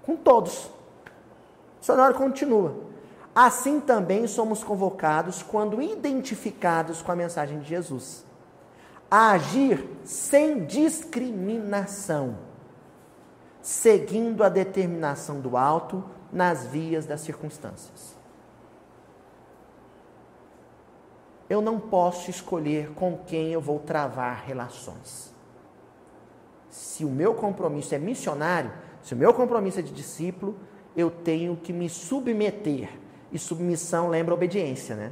[0.04, 0.70] Com todos.
[1.82, 2.93] Cenário continua.
[3.36, 8.26] Assim também somos convocados quando identificados com a mensagem de Jesus.
[9.10, 12.38] A agir sem discriminação,
[13.62, 18.16] seguindo a determinação do alto nas vias das circunstâncias.
[21.50, 25.34] Eu não posso escolher com quem eu vou travar relações
[26.74, 28.72] se o meu compromisso é missionário,
[29.04, 30.58] se o meu compromisso é de discípulo,
[30.96, 32.90] eu tenho que me submeter,
[33.34, 35.12] e submissão lembra obediência, né?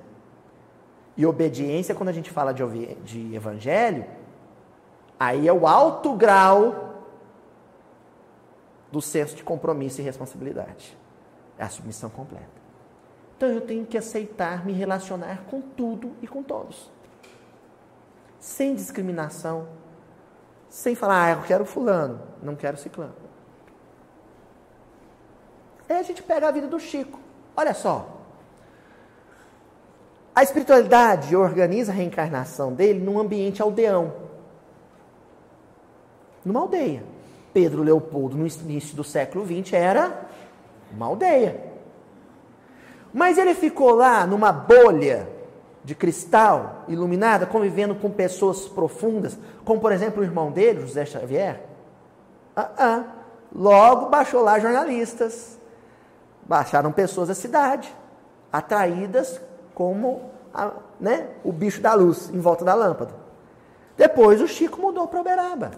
[1.17, 4.05] E obediência, quando a gente fala de, de evangelho,
[5.19, 7.03] aí é o alto grau
[8.91, 10.97] do senso de compromisso e responsabilidade.
[11.57, 12.61] É a submissão completa.
[13.35, 16.91] Então eu tenho que aceitar me relacionar com tudo e com todos.
[18.39, 19.67] Sem discriminação.
[20.69, 23.15] Sem falar, ah, eu quero fulano, não quero ciclano.
[25.89, 27.20] Aí a gente pega a vida do Chico.
[27.55, 28.07] Olha só.
[30.33, 34.13] A espiritualidade organiza a reencarnação dele num ambiente aldeão.
[36.43, 37.03] Numa aldeia.
[37.53, 40.29] Pedro Leopoldo, no início do século XX, era
[40.91, 41.71] uma aldeia.
[43.13, 45.27] Mas ele ficou lá numa bolha
[45.83, 51.61] de cristal iluminada, convivendo com pessoas profundas, como por exemplo o irmão dele, José Xavier.
[52.55, 53.03] Ah, ah.
[53.53, 55.59] Logo baixou lá jornalistas,
[56.51, 57.95] baixaram pessoas da cidade,
[58.51, 59.39] atraídas
[59.73, 63.13] como a, né, o bicho da luz em volta da lâmpada.
[63.95, 65.71] Depois o Chico mudou para Uberaba.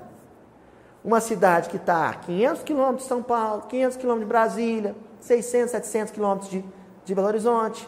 [1.05, 5.69] Uma cidade que está a 500 quilômetros de São Paulo, 500 quilômetros de Brasília, 600,
[5.69, 6.65] 700 quilômetros de,
[7.05, 7.87] de Belo Horizonte.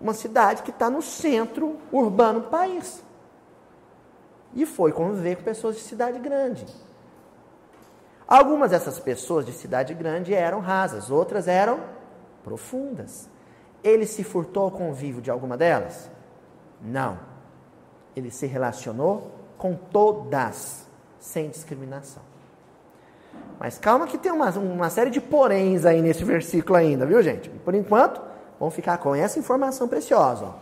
[0.00, 3.02] Uma cidade que está no centro urbano do país.
[4.54, 6.64] E foi conviver com pessoas de cidade grande.
[8.28, 11.78] Algumas dessas pessoas de cidade grande eram rasas, outras eram
[12.42, 13.28] profundas.
[13.84, 16.10] Ele se furtou ao convívio de alguma delas?
[16.82, 17.18] Não.
[18.16, 20.86] Ele se relacionou com todas,
[21.20, 22.22] sem discriminação.
[23.60, 27.48] Mas calma que tem uma, uma série de poréns aí nesse versículo ainda, viu gente?
[27.48, 28.20] Por enquanto,
[28.58, 30.46] vamos ficar com essa informação preciosa.
[30.46, 30.52] Ó.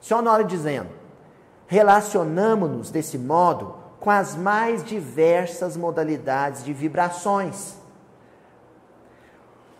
[0.00, 0.88] Senhor Honório dizendo,
[1.66, 7.76] relacionamos-nos desse modo com as mais diversas modalidades de vibrações.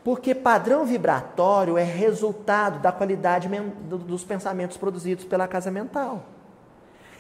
[0.05, 6.23] Porque padrão vibratório é resultado da qualidade dos pensamentos produzidos pela casa mental.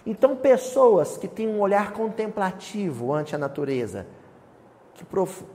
[0.06, 4.06] Então, pessoas que têm um olhar contemplativo ante a natureza,
[4.94, 5.04] que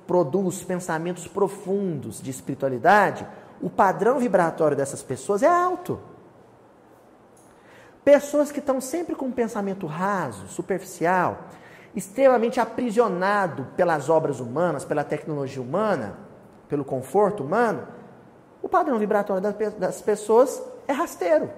[0.06, 3.26] produz pensamentos profundos de espiritualidade,
[3.62, 5.98] o padrão vibratório dessas pessoas é alto.
[8.08, 11.39] Pessoas que estão sempre com um pensamento raso, superficial,
[11.93, 16.17] extremamente aprisionado pelas obras humanas, pela tecnologia humana,
[16.70, 17.86] pelo conforto humano,
[18.62, 19.43] o padrão vibratório
[19.78, 21.50] das pessoas é rasteiro.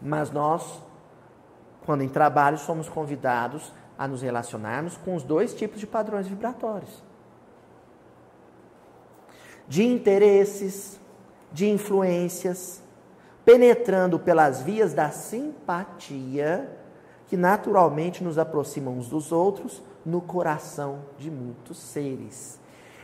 [0.00, 0.82] Mas nós,
[1.84, 7.04] quando em trabalho, somos convidados a nos relacionarmos com os dois tipos de padrões vibratórios:
[9.68, 10.98] de interesses,
[11.52, 12.82] de influências
[13.44, 16.68] penetrando pelas vias da simpatia,
[17.26, 22.58] que naturalmente nos aproximam uns dos outros no coração de muitos seres.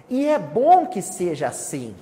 [0.09, 1.95] E é bom que seja assim.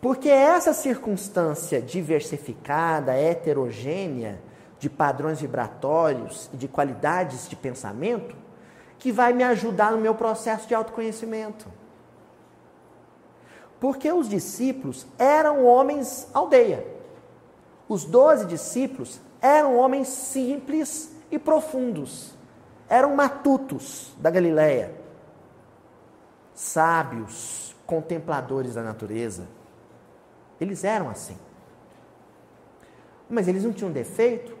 [0.00, 4.40] Porque essa circunstância diversificada, heterogênea,
[4.78, 8.34] de padrões vibratórios e de qualidades de pensamento,
[8.98, 11.79] que vai me ajudar no meu processo de autoconhecimento.
[13.80, 16.86] Porque os discípulos eram homens aldeia.
[17.88, 22.34] Os doze discípulos eram homens simples e profundos.
[22.88, 24.94] Eram matutos da Galileia.
[26.54, 29.48] Sábios, contempladores da natureza.
[30.60, 31.38] Eles eram assim.
[33.30, 34.54] Mas eles não tinham defeito?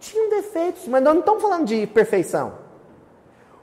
[0.00, 2.54] Tinham defeitos, mas nós não estamos falando de perfeição.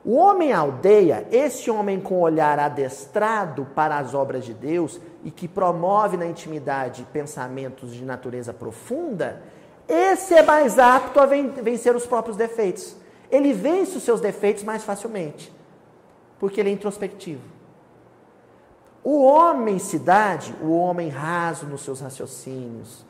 [0.06, 5.48] O homem aldeia, esse homem com olhar adestrado para as obras de Deus e que
[5.48, 9.42] promove na intimidade pensamentos de natureza profunda,
[9.88, 12.96] esse é mais apto a vencer os próprios defeitos.
[13.32, 15.52] Ele vence os seus defeitos mais facilmente,
[16.40, 17.42] porque ele é introspectivo.
[19.04, 23.04] O homem cidade, o homem raso nos seus raciocínios,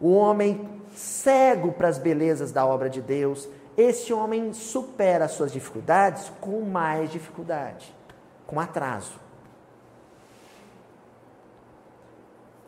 [0.00, 5.52] o homem cego para as belezas da obra de Deus, esse homem supera as suas
[5.52, 7.94] dificuldades com mais dificuldade,
[8.44, 9.12] com atraso.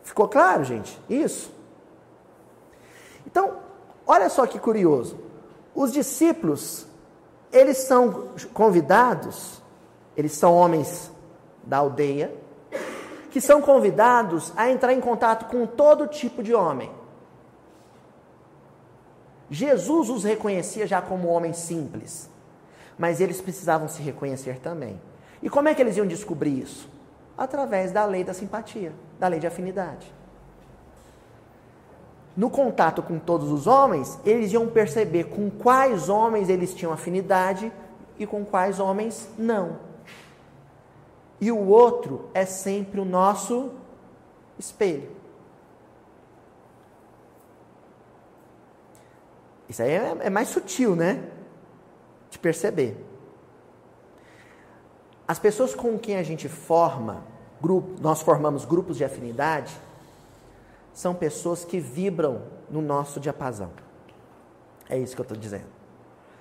[0.03, 0.97] Ficou claro, gente?
[1.09, 1.53] Isso?
[3.27, 3.57] Então,
[4.07, 5.19] olha só que curioso.
[5.75, 6.87] Os discípulos,
[7.51, 9.61] eles são convidados,
[10.15, 11.11] eles são homens
[11.61, 12.33] da aldeia,
[13.31, 16.89] que são convidados a entrar em contato com todo tipo de homem.
[19.51, 22.29] Jesus os reconhecia já como homens simples,
[22.97, 24.97] mas eles precisavam se reconhecer também.
[25.43, 26.89] E como é que eles iam descobrir isso?
[27.37, 30.13] Através da lei da simpatia, da lei de afinidade.
[32.37, 37.69] No contato com todos os homens, eles iam perceber com quais homens eles tinham afinidade
[38.17, 39.91] e com quais homens não.
[41.41, 43.71] e o outro é sempre o nosso
[44.57, 45.20] espelho.
[49.71, 51.23] Isso aí é, é mais sutil, né?
[52.29, 52.97] De perceber.
[55.25, 57.23] As pessoas com quem a gente forma,
[57.61, 59.73] grupo, nós formamos grupos de afinidade,
[60.93, 63.71] são pessoas que vibram no nosso diapasão.
[64.89, 65.69] É isso que eu estou dizendo.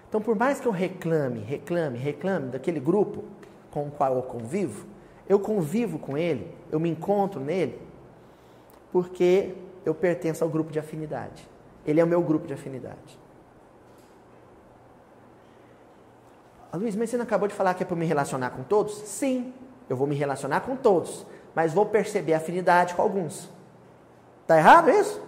[0.08, 3.22] Então, por mais que eu reclame, reclame, reclame daquele grupo
[3.70, 4.88] com o qual eu convivo,
[5.28, 7.80] eu convivo com ele, eu me encontro nele,
[8.90, 9.54] porque
[9.84, 11.48] eu pertenço ao grupo de afinidade.
[11.86, 13.18] Ele é o meu grupo de afinidade.
[16.72, 18.94] Ah, Luiz, mas você não acabou de falar que é para me relacionar com todos?
[18.98, 19.52] Sim,
[19.88, 23.48] eu vou me relacionar com todos, mas vou perceber afinidade com alguns.
[24.42, 25.20] Está errado isso?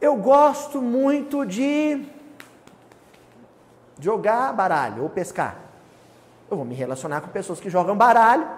[0.00, 2.06] Eu gosto muito de
[3.98, 5.56] jogar baralho ou pescar.
[6.50, 8.48] Eu vou me relacionar com pessoas que jogam baralho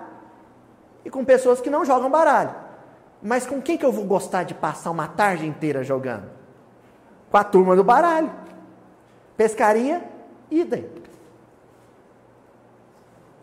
[1.04, 2.54] e com pessoas que não jogam baralho.
[3.22, 6.30] Mas com quem que eu vou gostar de passar uma tarde inteira jogando?
[7.30, 8.30] Com a turma do baralho.
[9.36, 10.02] Pescaria,
[10.50, 10.88] idem.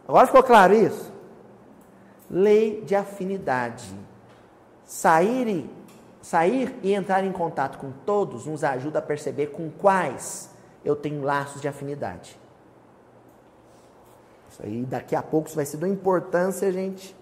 [0.07, 1.13] Agora ficou claro isso?
[2.29, 3.93] Lei de afinidade.
[4.85, 5.69] Sair e,
[6.21, 10.49] sair e entrar em contato com todos nos ajuda a perceber com quais
[10.83, 12.39] eu tenho laços de afinidade.
[14.49, 17.15] Isso aí daqui a pouco isso vai ser de uma importância, gente.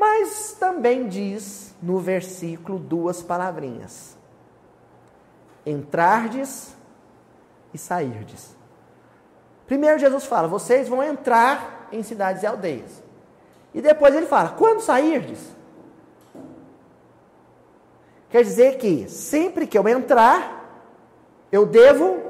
[0.00, 4.16] Mas também diz no versículo duas palavrinhas:
[5.66, 6.74] entrardes
[7.74, 8.56] e sairdes.
[9.66, 13.02] Primeiro Jesus fala: vocês vão entrar em cidades e aldeias.
[13.74, 15.54] E depois ele fala: quando sairdes?
[18.30, 20.82] Quer dizer que sempre que eu entrar,
[21.52, 22.22] eu devo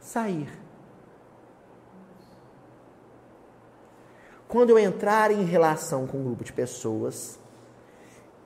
[0.00, 0.63] sair.
[4.54, 7.40] Quando eu entrar em relação com um grupo de pessoas,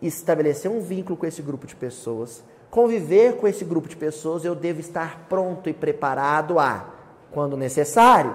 [0.00, 4.54] estabelecer um vínculo com esse grupo de pessoas, conviver com esse grupo de pessoas, eu
[4.54, 6.88] devo estar pronto e preparado a,
[7.30, 8.34] quando necessário,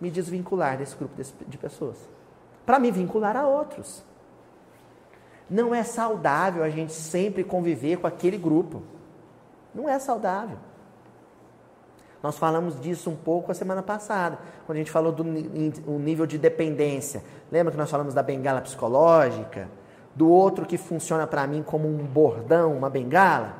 [0.00, 1.14] me desvincular desse grupo
[1.46, 1.96] de pessoas.
[2.66, 4.02] Para me vincular a outros.
[5.48, 8.82] Não é saudável a gente sempre conviver com aquele grupo.
[9.72, 10.58] Não é saudável.
[12.22, 16.36] Nós falamos disso um pouco a semana passada, quando a gente falou do nível de
[16.36, 17.22] dependência.
[17.50, 19.68] Lembra que nós falamos da bengala psicológica?
[20.14, 23.54] do outro que funciona para mim como um bordão, uma bengala.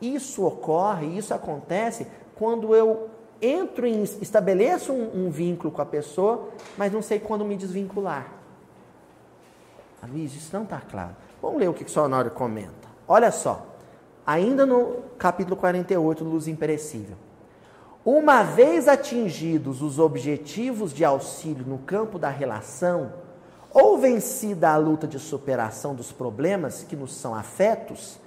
[0.00, 3.08] Isso ocorre, isso acontece quando eu
[3.40, 8.32] entro em, estabeleço um, um vínculo com a pessoa, mas não sei quando me desvincular.
[10.08, 11.14] Luiz, isso não está claro.
[11.40, 12.88] Vamos ler o que o Sonório comenta.
[13.06, 13.66] Olha só,
[14.26, 17.16] ainda no capítulo 48, Luz Imperecível.
[18.04, 23.12] Uma vez atingidos os objetivos de auxílio no campo da relação,
[23.72, 28.18] ou vencida a luta de superação dos problemas que nos são afetos,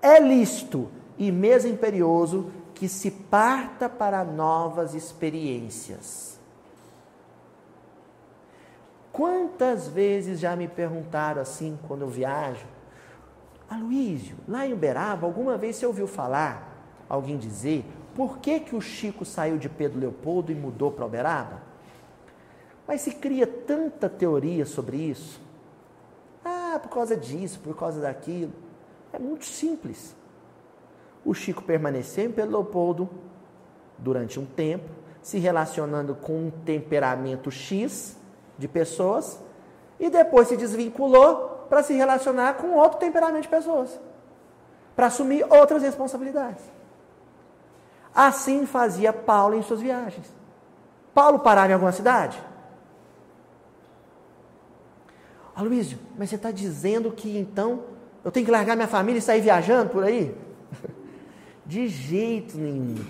[0.00, 0.88] é lícito
[1.18, 6.38] e mesmo imperioso que se parta para novas experiências.
[9.12, 12.66] Quantas vezes já me perguntaram assim quando eu viajo?
[13.72, 18.80] Aloísio, lá em Uberaba, alguma vez você ouviu falar, alguém dizer, por que, que o
[18.80, 21.62] Chico saiu de Pedro Leopoldo e mudou para Uberaba?
[22.86, 25.40] Mas se cria tanta teoria sobre isso.
[26.44, 28.52] Ah, por causa disso, por causa daquilo.
[29.12, 30.14] É muito simples.
[31.24, 33.08] O Chico permaneceu em Pedro Leopoldo
[33.96, 34.90] durante um tempo,
[35.22, 38.18] se relacionando com um temperamento X
[38.58, 39.40] de pessoas,
[39.98, 43.98] e depois se desvinculou para se relacionar com outro temperamento de pessoas,
[44.94, 46.62] para assumir outras responsabilidades.
[48.14, 50.30] Assim fazia Paulo em suas viagens.
[51.14, 52.38] Paulo parava em alguma cidade?
[55.56, 57.84] Aloysio, mas você está dizendo que então
[58.22, 60.36] eu tenho que largar minha família e sair viajando por aí?
[61.64, 63.02] De jeito nenhum.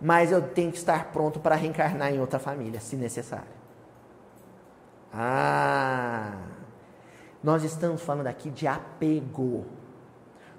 [0.00, 3.58] Mas eu tenho que estar pronto para reencarnar em outra família, se necessário.
[5.12, 6.57] Ah,
[7.42, 9.64] nós estamos falando aqui de apego.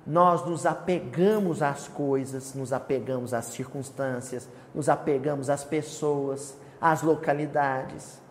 [0.06, 8.22] Nós nos apegamos às coisas, nos apegamos às circunstâncias, nos apegamos às pessoas, às localidades.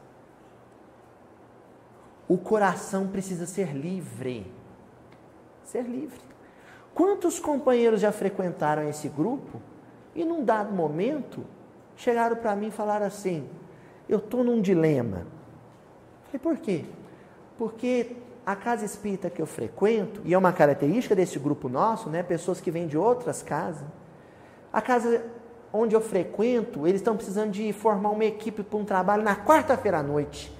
[2.26, 4.50] O coração precisa ser livre.
[5.64, 6.20] Ser livre.
[6.94, 9.60] Quantos companheiros já frequentaram esse grupo
[10.14, 11.44] e num dado momento
[11.96, 13.48] chegaram para mim e falaram assim:
[14.08, 15.26] Eu estou num dilema.
[16.26, 16.84] Falei, por quê?
[17.56, 18.16] Porque
[18.48, 22.22] a casa espírita que eu frequento, e é uma característica desse grupo nosso, né?
[22.22, 23.86] Pessoas que vêm de outras casas.
[24.72, 25.22] A casa
[25.70, 29.98] onde eu frequento, eles estão precisando de formar uma equipe para um trabalho na quarta-feira
[29.98, 30.50] à noite.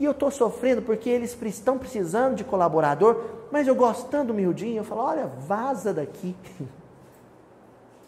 [0.00, 4.84] E eu estou sofrendo porque eles estão precisando de colaborador, mas eu gostando miudinho, eu
[4.84, 6.34] falo, olha, vaza daqui.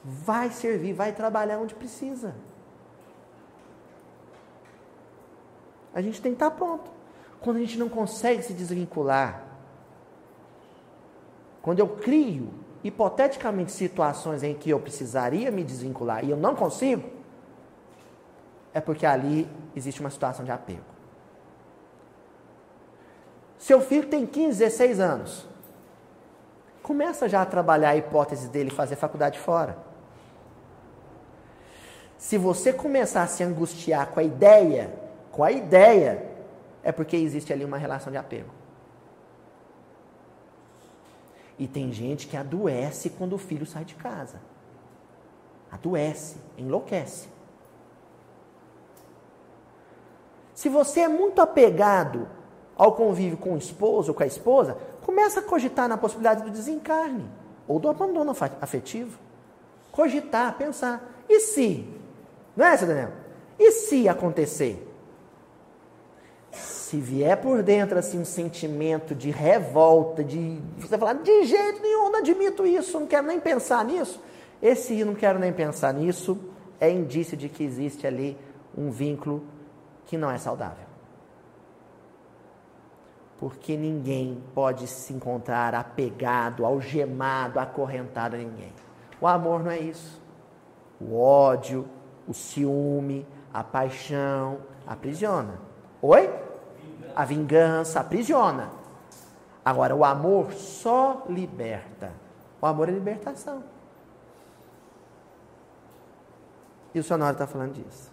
[0.04, 2.34] Vai servir, vai trabalhar onde precisa.
[5.94, 6.90] A gente tem que estar pronto.
[7.42, 9.44] Quando a gente não consegue se desvincular,
[11.60, 17.08] quando eu crio, hipoteticamente, situações em que eu precisaria me desvincular e eu não consigo,
[18.74, 20.92] é porque ali existe uma situação de apego.
[23.58, 25.46] Seu filho tem 15, 16 anos.
[26.82, 29.78] Começa já a trabalhar a hipótese dele fazer faculdade fora.
[32.18, 34.92] Se você começar a se angustiar com a ideia,
[35.30, 36.31] com a ideia,
[36.82, 38.50] é porque existe ali uma relação de apego.
[41.58, 44.40] E tem gente que adoece quando o filho sai de casa.
[45.70, 47.28] Adoece, enlouquece.
[50.54, 52.28] Se você é muito apegado
[52.76, 56.50] ao convívio com o esposo ou com a esposa, começa a cogitar na possibilidade do
[56.50, 57.28] desencarne
[57.66, 59.18] ou do abandono afetivo.
[59.90, 61.02] Cogitar, pensar.
[61.28, 61.88] E se?
[62.56, 63.12] Não é, Daniel?
[63.58, 64.91] E se acontecer?
[66.92, 72.10] Se vier por dentro assim um sentimento de revolta, de você falar, de jeito nenhum,
[72.10, 74.22] não admito isso, não quero nem pensar nisso.
[74.60, 76.38] Esse não quero nem pensar nisso
[76.78, 78.36] é indício de que existe ali
[78.76, 79.42] um vínculo
[80.04, 80.84] que não é saudável
[83.38, 88.72] porque ninguém pode se encontrar apegado, algemado, acorrentado a ninguém.
[89.18, 90.20] O amor não é isso.
[91.00, 91.88] O ódio,
[92.28, 95.58] o ciúme, a paixão aprisiona.
[96.02, 96.41] Oi?
[97.14, 98.70] A vingança aprisiona.
[99.64, 102.12] Agora, o amor só liberta.
[102.60, 103.62] O amor é libertação.
[106.94, 108.10] E o Sonoro está falando disso.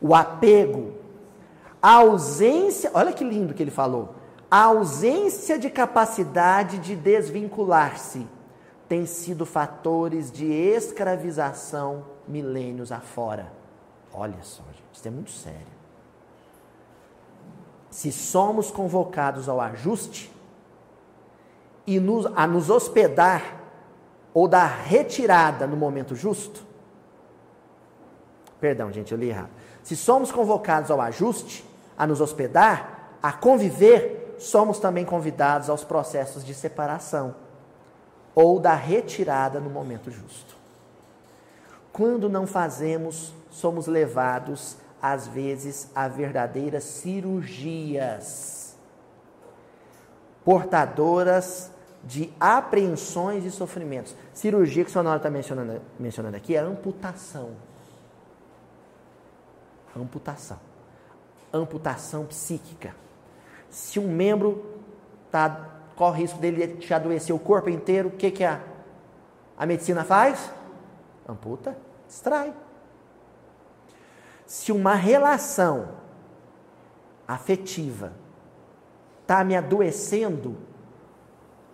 [0.00, 0.94] O apego,
[1.80, 2.90] a ausência.
[2.94, 4.14] Olha que lindo que ele falou
[4.50, 8.26] a ausência de capacidade de desvincular-se
[8.88, 13.52] tem sido fatores de escravização milênios afora.
[14.12, 15.77] Olha só, gente, isso é muito sério.
[17.90, 20.30] Se somos convocados ao ajuste
[21.86, 23.60] e nos, a nos hospedar
[24.34, 26.62] ou da retirada no momento justo,
[28.60, 29.50] perdão, gente, eu li errado.
[29.82, 31.64] Se somos convocados ao ajuste,
[31.96, 37.34] a nos hospedar, a conviver somos também convidados aos processos de separação
[38.34, 40.56] ou da retirada no momento justo.
[41.92, 48.76] Quando não fazemos, somos levados, às vezes, a verdadeiras cirurgias,
[50.44, 51.70] portadoras
[52.04, 54.14] de apreensões e sofrimentos.
[54.32, 57.50] Cirurgia que o senhor está mencionando, mencionando aqui é amputação.
[59.96, 60.58] Amputação.
[61.52, 62.94] Amputação psíquica
[63.70, 64.64] se um membro
[65.30, 68.60] tá, corre risco dele te adoecer o corpo inteiro, o que, que a,
[69.56, 70.50] a medicina faz?
[71.28, 71.76] Amputa,
[72.08, 72.52] extrai.
[74.48, 75.90] Se uma relação
[77.28, 78.14] afetiva
[79.20, 80.56] está me adoecendo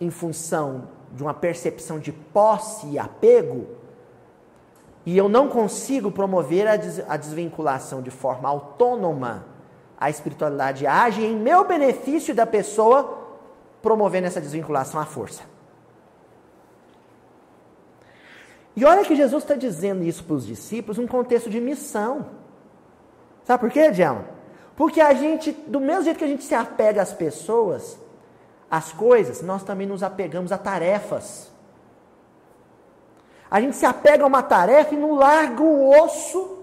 [0.01, 3.69] em função de uma percepção de posse e apego,
[5.07, 9.47] e eu não consigo promover a, des a desvinculação de forma autônoma,
[9.97, 13.39] a espiritualidade age em meu benefício da pessoa,
[13.81, 15.45] promovendo essa desvinculação à força.
[18.75, 22.43] E olha que Jesus está dizendo isso para os discípulos num contexto de missão.
[23.45, 24.25] Sabe por quê, Diana?
[24.77, 27.99] Porque a gente, do mesmo jeito que a gente se apega às pessoas,
[28.71, 31.51] às coisas, nós também nos apegamos a tarefas.
[33.51, 36.55] A gente se apega a uma tarefa e não larga o osso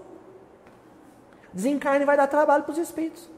[1.52, 3.28] Desencarne vai dar trabalho para os espíritos.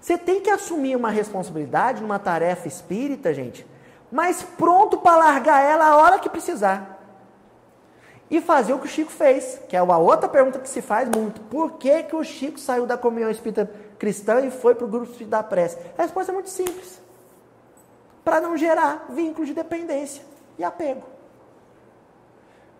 [0.00, 3.66] Você tem que assumir uma responsabilidade numa tarefa espírita, gente,
[4.10, 6.99] mas pronto para largar ela a hora que precisar.
[8.30, 11.08] E fazer o que o Chico fez, que é uma outra pergunta que se faz
[11.08, 11.40] muito.
[11.42, 13.68] Por que, que o Chico saiu da comunhão espírita
[13.98, 15.76] cristã e foi para o grupo da prece?
[15.98, 17.00] A resposta é muito simples.
[18.24, 20.22] Para não gerar vínculo de dependência
[20.56, 21.02] e apego.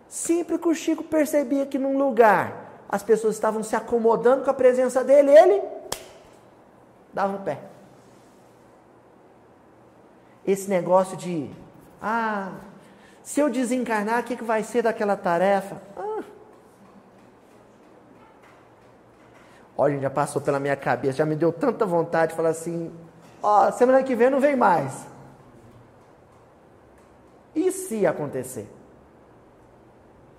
[0.07, 4.53] Sempre que o Chico percebia que num lugar as pessoas estavam se acomodando com a
[4.53, 5.61] presença dele, ele
[7.13, 7.59] dava no pé.
[10.45, 11.49] Esse negócio de,
[12.01, 12.51] ah,
[13.23, 15.81] se eu desencarnar, o que, que vai ser daquela tarefa?
[15.95, 16.23] Ah.
[19.77, 22.91] Olha, já passou pela minha cabeça, já me deu tanta vontade de falar assim:
[23.41, 25.07] ó, oh, semana que vem não vem mais.
[27.55, 28.67] E se acontecer?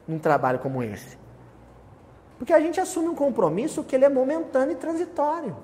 [0.07, 1.19] Num trabalho como esse?
[2.39, 5.57] Porque a gente assume um compromisso que ele é momentâneo e transitório.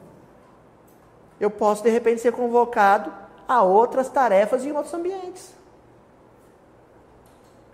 [1.41, 3.13] Eu posso, de repente, ser convocado
[3.49, 5.58] a outras tarefas em outros ambientes.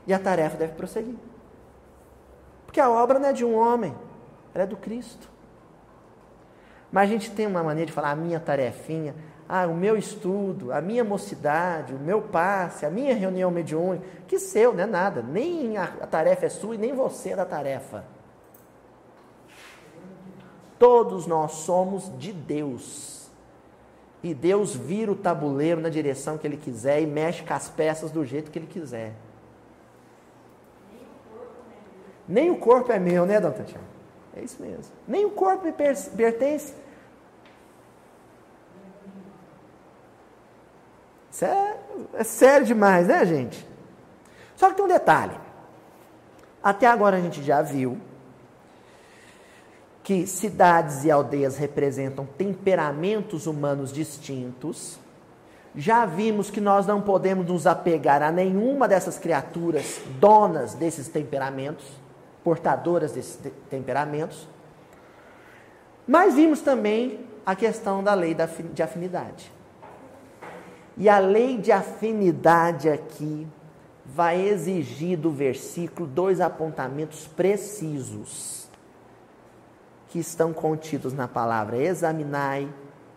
[0.06, 1.16] E a tarefa deve prosseguir.
[2.66, 3.94] Porque a obra não é de um homem,
[4.54, 5.28] ela é do Cristo.
[6.90, 9.14] Mas a gente tem uma maneira de falar a minha tarefinha,
[9.48, 14.38] ah, o meu estudo, a minha mocidade, o meu passe, a minha reunião mediúnica, que
[14.38, 15.22] seu, não é nada.
[15.22, 18.04] Nem a, tarefa é sua e nem você é da tarefa.
[20.78, 23.28] Todos nós somos de Deus.
[24.22, 28.10] E Deus vira o tabuleiro na direção que Ele quiser e mexe com as peças
[28.10, 29.12] do jeito que Ele quiser.
[32.28, 33.84] Nem o corpo é meu, né, Dona Tatiana?
[34.36, 34.92] É isso mesmo.
[35.06, 36.74] Nem o corpo me pertence.
[41.30, 41.76] Isso é,
[42.14, 43.66] é sério demais, né, gente?
[44.56, 45.36] Só que tem um detalhe.
[46.62, 47.98] Até agora a gente já viu
[50.02, 54.98] que cidades e aldeias representam temperamentos humanos distintos.
[55.74, 61.84] Já vimos que nós não podemos nos apegar a nenhuma dessas criaturas donas desses temperamentos,
[62.44, 63.40] portadoras desses
[63.70, 64.46] temperamentos.
[66.06, 68.36] Mas vimos também a questão da lei
[68.72, 69.50] de afinidade.
[70.96, 73.48] E a lei de afinidade aqui
[74.04, 78.68] vai exigir do versículo dois apontamentos precisos
[80.10, 82.68] que estão contidos na palavra examinai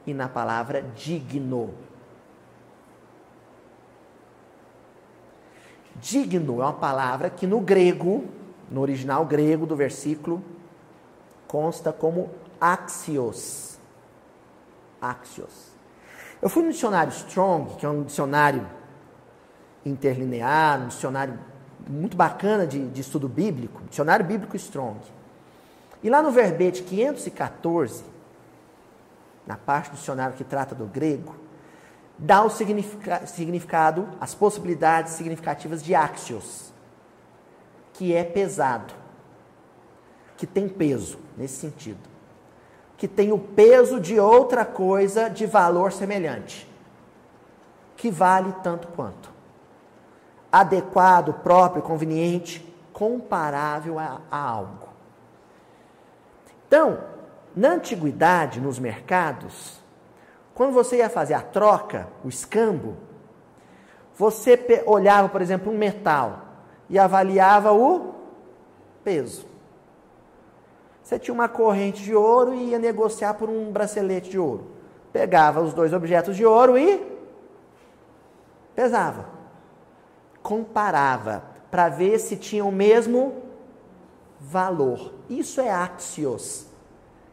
[0.07, 1.73] e na palavra digno.
[5.97, 8.25] Digno é uma palavra que no grego,
[8.69, 10.43] no original grego do versículo,
[11.47, 13.77] consta como axios.
[15.01, 15.71] Axios.
[16.41, 18.67] Eu fui no dicionário Strong, que é um dicionário
[19.85, 21.39] interlinear, um dicionário
[21.87, 24.99] muito bacana de, de estudo bíblico, dicionário bíblico Strong.
[26.03, 28.03] E lá no verbete 514,
[29.45, 31.35] na parte do dicionário que trata do grego,
[32.17, 36.66] dá o significa, significado, as possibilidades significativas de axios,
[37.97, 38.93] que é pesado,
[40.37, 42.17] que tem peso nesse sentido
[42.97, 46.67] que tem o peso de outra coisa de valor semelhante,
[47.95, 49.31] que vale tanto quanto.
[50.51, 54.87] Adequado, próprio, conveniente, comparável a, a algo.
[56.67, 56.99] Então,
[57.55, 59.79] na antiguidade, nos mercados,
[60.55, 62.97] quando você ia fazer a troca, o escambo,
[64.17, 66.46] você olhava, por exemplo, um metal
[66.89, 68.13] e avaliava o
[69.03, 69.45] peso.
[71.03, 74.67] Você tinha uma corrente de ouro e ia negociar por um bracelete de ouro.
[75.13, 77.01] Pegava os dois objetos de ouro e
[78.75, 79.25] pesava.
[80.43, 83.41] Comparava para ver se tinham o mesmo
[84.39, 85.13] valor.
[85.29, 86.67] Isso é axios.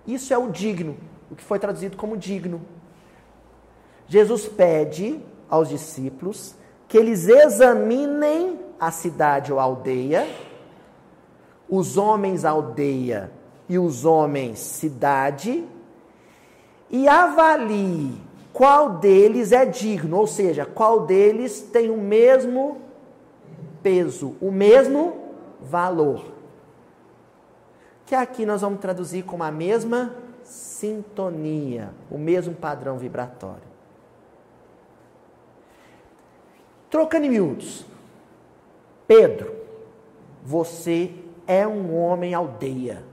[0.06, 0.96] Isso é o digno,
[1.30, 2.62] o que foi traduzido como digno.
[4.06, 6.54] Jesus pede aos discípulos
[6.86, 10.28] que eles examinem a cidade ou aldeia,
[11.68, 13.32] os homens aldeia
[13.66, 15.64] e os homens cidade,
[16.90, 18.20] e avalie
[18.52, 22.76] qual deles é digno, ou seja, qual deles tem o mesmo
[23.82, 25.16] peso, o mesmo
[25.62, 26.26] valor.
[28.04, 30.14] Que aqui nós vamos traduzir como a mesma
[30.44, 33.74] sintonia, o mesmo padrão vibratório.
[36.90, 37.93] Trocando em miúdos.
[39.06, 39.54] Pedro,
[40.42, 41.14] você
[41.46, 43.04] é um homem aldeia.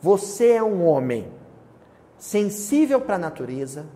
[0.00, 1.32] Você é um homem
[2.16, 3.86] sensível para a natureza,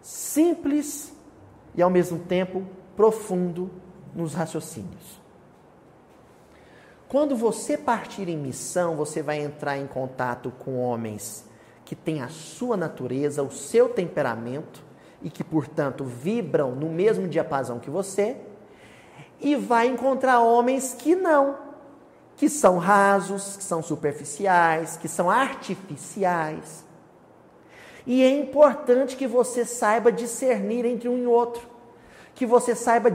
[0.00, 1.14] simples
[1.74, 2.64] e ao mesmo tempo
[2.94, 3.70] profundo
[4.14, 5.20] nos raciocínios.
[7.08, 11.48] Quando você partir em missão, você vai entrar em contato com homens
[11.84, 14.84] que têm a sua natureza, o seu temperamento
[15.22, 18.36] e que, portanto, vibram no mesmo diapasão que você,
[19.46, 21.56] e vai encontrar homens que não,
[22.34, 26.84] que são rasos, que são superficiais, que são artificiais.
[28.04, 31.62] E é importante que você saiba discernir entre um e outro,
[32.34, 33.08] que você saiba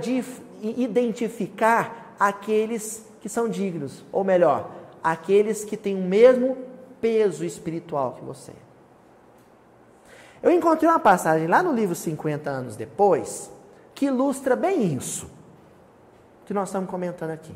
[0.61, 4.71] identificar aqueles que são dignos, ou melhor,
[5.03, 6.57] aqueles que têm o mesmo
[7.01, 8.53] peso espiritual que você.
[10.41, 13.51] Eu encontrei uma passagem lá no livro 50 anos depois
[13.93, 15.40] que ilustra bem isso
[16.51, 17.55] que nós estamos comentando aqui.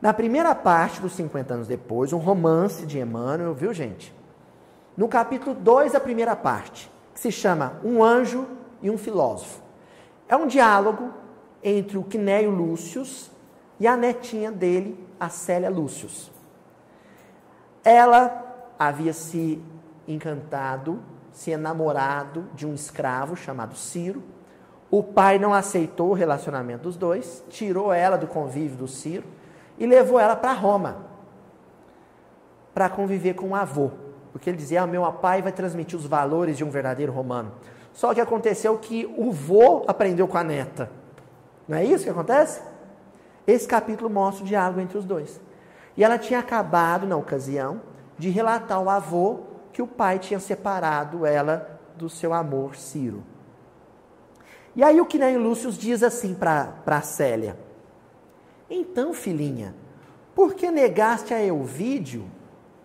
[0.00, 4.10] Na primeira parte dos 50 anos depois, um romance de Emmanuel, viu gente?
[4.96, 8.48] No capítulo 2, a primeira parte, que se chama Um Anjo
[8.80, 9.60] e um Filósofo.
[10.26, 11.12] É um diálogo
[11.62, 13.30] entre o Quinéio Lúcius
[13.78, 16.32] e a netinha dele, a Célia Lúcius.
[17.84, 19.62] Ela havia se
[20.08, 24.22] encantado, se enamorado de um escravo chamado Ciro.
[24.94, 29.24] O pai não aceitou o relacionamento dos dois, tirou ela do convívio do Ciro
[29.76, 30.98] e levou ela para Roma
[32.72, 33.90] para conviver com o avô.
[34.30, 37.50] Porque ele dizia: ah, meu pai vai transmitir os valores de um verdadeiro romano.
[37.92, 40.88] Só que aconteceu que o vô aprendeu com a neta.
[41.66, 42.62] Não é isso que acontece?
[43.48, 45.40] Esse capítulo mostra o diálogo entre os dois.
[45.96, 47.80] E ela tinha acabado, na ocasião,
[48.16, 49.40] de relatar ao avô
[49.72, 53.33] que o pai tinha separado ela do seu amor Ciro.
[54.76, 57.56] E aí o Quinéio Lúcio diz assim para Célia:
[58.68, 59.74] Então, filhinha,
[60.34, 62.24] por que negaste a Euvídio,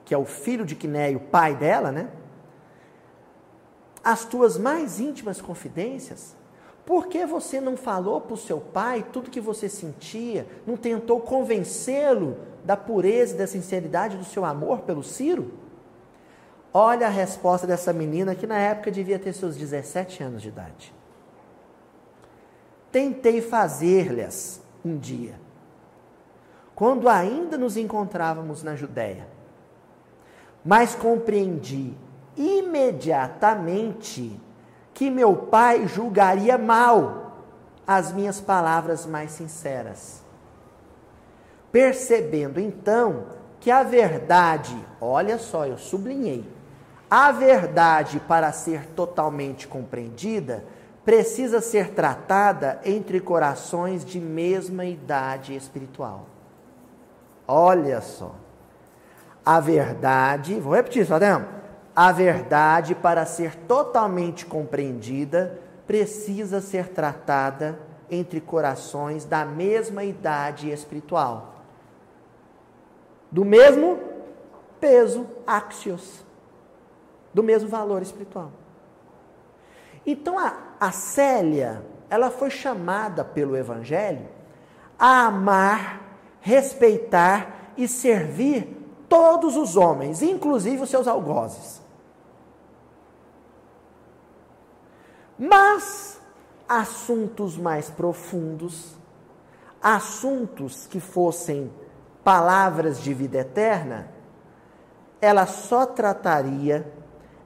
[0.06, 2.10] que é o filho de Quinéio, pai dela, né?
[4.04, 6.38] As tuas mais íntimas confidências?
[6.86, 10.48] Por que você não falou para o seu pai tudo que você sentia?
[10.66, 15.54] Não tentou convencê-lo da pureza e da sinceridade do seu amor pelo Ciro?
[16.74, 20.99] Olha a resposta dessa menina que na época devia ter seus 17 anos de idade.
[22.92, 25.36] Tentei fazer-lhes um dia,
[26.74, 29.28] quando ainda nos encontrávamos na Judéia,
[30.66, 31.94] mas compreendi
[32.36, 34.40] imediatamente
[34.94, 37.46] que meu pai julgaria mal
[37.86, 40.24] as minhas palavras mais sinceras.
[41.72, 43.28] Percebendo então
[43.60, 46.44] que a verdade, olha só, eu sublinhei,
[47.10, 50.64] a verdade para ser totalmente compreendida
[51.10, 56.28] precisa ser tratada entre corações de mesma idade espiritual.
[57.48, 58.36] Olha só.
[59.44, 61.48] A verdade, vou repetir, só tempo
[61.96, 71.56] a verdade, para ser totalmente compreendida, precisa ser tratada entre corações da mesma idade espiritual.
[73.32, 73.98] Do mesmo
[74.80, 76.24] peso, axios.
[77.34, 78.52] Do mesmo valor espiritual.
[80.06, 84.28] Então a, a Célia, ela foi chamada pelo Evangelho
[84.98, 86.02] a amar,
[86.42, 88.78] respeitar e servir
[89.08, 91.82] todos os homens, inclusive os seus algozes.
[95.38, 96.20] Mas
[96.68, 98.98] assuntos mais profundos,
[99.82, 101.72] assuntos que fossem
[102.24, 104.12] palavras de vida eterna,
[105.22, 106.92] ela só trataria,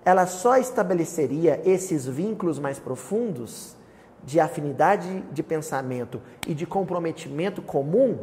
[0.06, 3.76] ela só estabeleceria esses vínculos mais profundos
[4.24, 8.20] de afinidade de pensamento e de comprometimento comum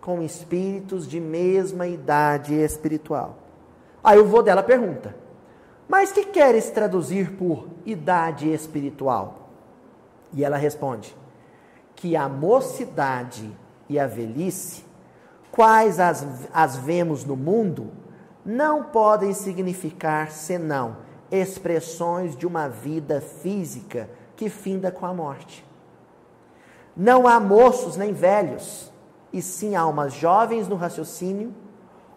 [0.00, 3.36] com espíritos de mesma idade espiritual.
[4.02, 5.14] Aí o vô dela pergunta:
[5.88, 9.48] mas que queres traduzir por idade espiritual?
[10.32, 11.16] E ela responde:
[11.96, 13.50] que a mocidade
[13.88, 14.84] e a velhice,
[15.50, 17.90] quais as, as vemos no mundo,
[18.44, 25.64] não podem significar senão expressões de uma vida física que finda com a morte.
[26.96, 28.90] Não há moços nem velhos,
[29.32, 31.54] e sim almas jovens no raciocínio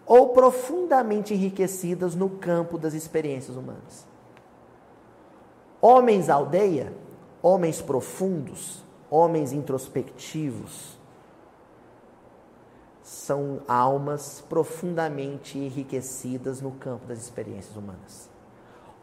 [0.06, 4.06] ou profundamente enriquecidas no campo das experiências humanas.
[5.80, 6.92] Homens aldeia,
[7.42, 10.98] homens profundos, homens introspectivos,
[13.02, 18.31] são almas profundamente enriquecidas no campo das experiências humanas.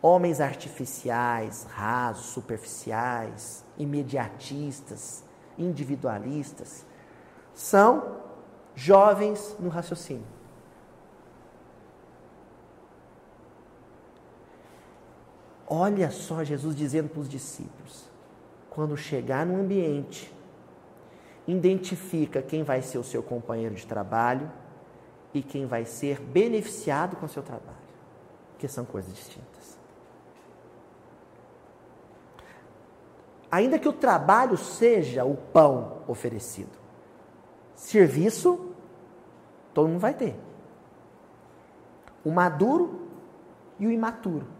[0.01, 5.23] Homens artificiais, rasos, superficiais, imediatistas,
[5.57, 6.85] individualistas,
[7.53, 8.17] são
[8.75, 10.39] jovens no raciocínio
[15.69, 18.09] Olha só Jesus dizendo para os discípulos:
[18.71, 20.33] quando chegar no ambiente,
[21.47, 24.51] identifica quem vai ser o seu companheiro de trabalho
[25.31, 27.77] e quem vai ser beneficiado com o seu trabalho,
[28.57, 29.48] que são coisas distintas.
[33.51, 36.77] Ainda que o trabalho seja o pão oferecido,
[37.75, 38.73] serviço,
[39.73, 40.35] todo mundo vai ter.
[42.23, 43.07] O maduro
[43.79, 44.59] e o imaturo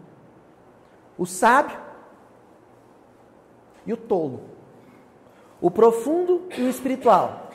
[1.20, 1.78] o sábio
[3.84, 4.40] e o tolo,
[5.60, 7.50] o profundo e o espiritual.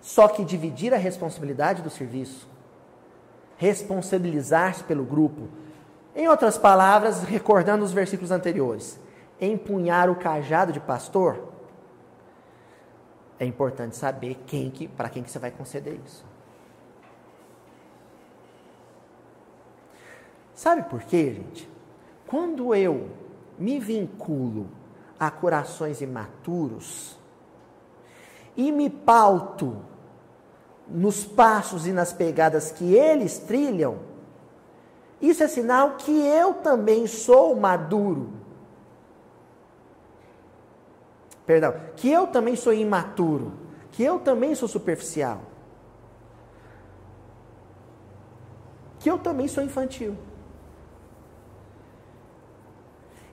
[0.00, 2.48] Só que dividir a responsabilidade do serviço,
[3.58, 5.46] responsabilizar-se pelo grupo,
[6.14, 8.98] em outras palavras, recordando os versículos anteriores,
[9.40, 11.52] empunhar o cajado de pastor,
[13.38, 16.24] é importante saber quem que, para quem que você vai conceder isso.
[20.54, 21.68] Sabe por quê, gente?
[22.26, 23.10] Quando eu
[23.58, 24.68] me vinculo
[25.20, 27.18] a corações imaturos
[28.56, 29.76] e me pauto
[30.88, 33.98] nos passos e nas pegadas que eles trilham,
[35.20, 38.32] Isso é sinal que eu também sou maduro.
[41.46, 43.52] Perdão, que eu também sou imaturo,
[43.92, 45.40] que eu também sou superficial.
[48.98, 50.16] Que eu também sou infantil.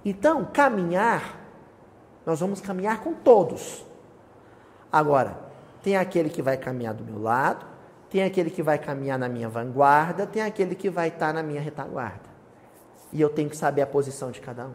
[0.05, 1.39] Então, caminhar,
[2.26, 3.84] nós vamos caminhar com todos.
[4.91, 5.36] Agora,
[5.82, 7.66] tem aquele que vai caminhar do meu lado,
[8.11, 11.59] tem aquele que vai caminhar na minha vanguarda, tem aquele que vai estar na minha
[11.59, 12.30] retaguarda.
[13.11, 14.74] E eu tenho que saber a posição de cada um,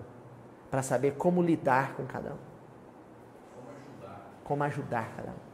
[0.70, 2.47] para saber como lidar com cada um.
[4.49, 5.09] Como ajudar.
[5.14, 5.49] Cada um.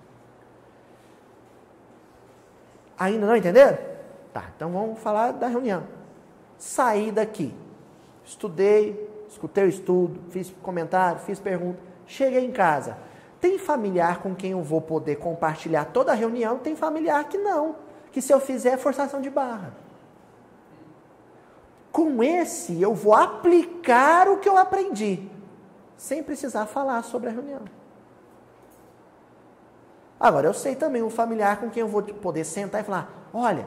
[2.97, 3.77] Ainda não entenderam?
[4.33, 5.85] Tá, então vamos falar da reunião.
[6.57, 7.53] Saí daqui,
[8.25, 12.97] estudei, escutei o estudo, fiz comentário, fiz pergunta, cheguei em casa.
[13.41, 17.77] Tem familiar com quem eu vou poder compartilhar toda a reunião, tem familiar que não,
[18.11, 19.75] que se eu fizer é forçação de barra.
[21.93, 25.29] Com esse eu vou aplicar o que eu aprendi,
[25.97, 27.63] sem precisar falar sobre a reunião.
[30.19, 33.67] Agora, eu sei também um familiar com quem eu vou poder sentar e falar: olha,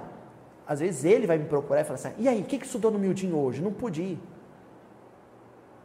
[0.67, 2.91] às vezes ele vai me procurar e falar assim: e aí, o que, que estudou
[2.91, 3.61] no miudinho hoje?
[3.61, 4.19] Não pude ir.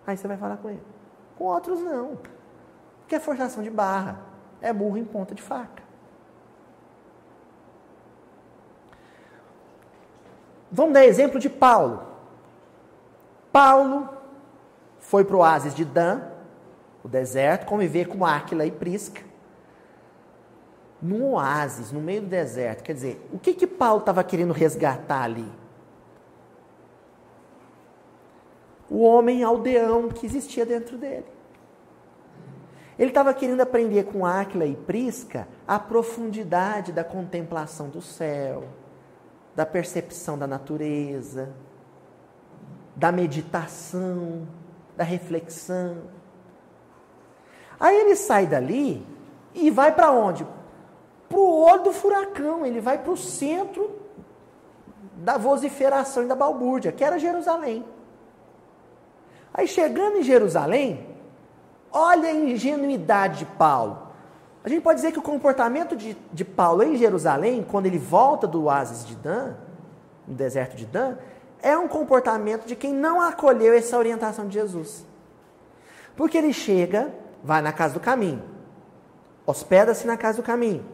[0.07, 0.83] Aí você vai falar com ele.
[1.37, 2.19] Com outros, não.
[3.01, 4.21] Porque é forçação de barra.
[4.61, 5.83] É burro em ponta de faca.
[10.71, 12.03] Vamos dar exemplo de Paulo.
[13.53, 14.09] Paulo
[14.99, 16.23] foi para o oásis de Dan,
[17.05, 19.32] o deserto, conviver com Áquila e Prisca.
[21.03, 22.85] Num oásis, no meio do deserto.
[22.85, 25.51] Quer dizer, o que, que Paulo estava querendo resgatar ali?
[28.89, 31.27] O homem aldeão que existia dentro dele.
[32.99, 38.65] Ele estava querendo aprender com Áquila e Prisca a profundidade da contemplação do céu,
[39.57, 41.53] da percepção da natureza,
[42.95, 44.47] da meditação,
[44.97, 46.03] da reflexão.
[47.81, 49.05] Aí ele sai dali
[49.55, 50.47] e vai para onde?
[51.33, 53.91] Para o olho do furacão, ele vai para o centro
[55.17, 57.83] da vociferação e da balbúrdia, que era Jerusalém.
[59.55, 61.13] Aí chegando em Jerusalém,
[61.93, 64.09] Olha a ingenuidade de Paulo.
[64.65, 68.47] A gente pode dizer que o comportamento de, de Paulo em Jerusalém, quando ele volta
[68.47, 69.55] do oásis de Dan,
[70.27, 71.17] no deserto de Dan,
[71.61, 75.05] é um comportamento de quem não acolheu essa orientação de Jesus.
[76.17, 77.13] Porque ele chega,
[77.45, 78.43] vai na casa do caminho,
[79.45, 80.87] hospeda-se na casa do caminho.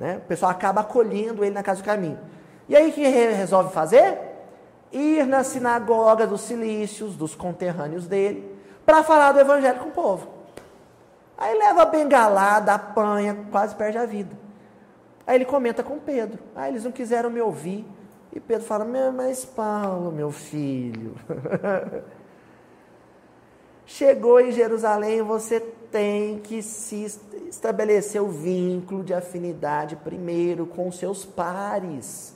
[0.00, 0.16] Né?
[0.16, 2.18] O pessoal acaba acolhendo ele na casa do caminho.
[2.66, 4.18] E aí o que resolve fazer?
[4.90, 10.26] Ir na sinagoga dos cilícios, dos conterrâneos dele, para falar do evangelho com o povo.
[11.36, 14.34] Aí leva a bengalada, apanha, quase perde a vida.
[15.26, 16.38] Aí ele comenta com Pedro.
[16.56, 17.86] Ah, eles não quiseram me ouvir.
[18.32, 21.14] E Pedro fala: Mas Paulo, meu filho.
[23.84, 25.60] Chegou em Jerusalém, você
[25.90, 27.04] tem que se
[27.48, 32.34] estabelecer o vínculo de afinidade primeiro com seus pares,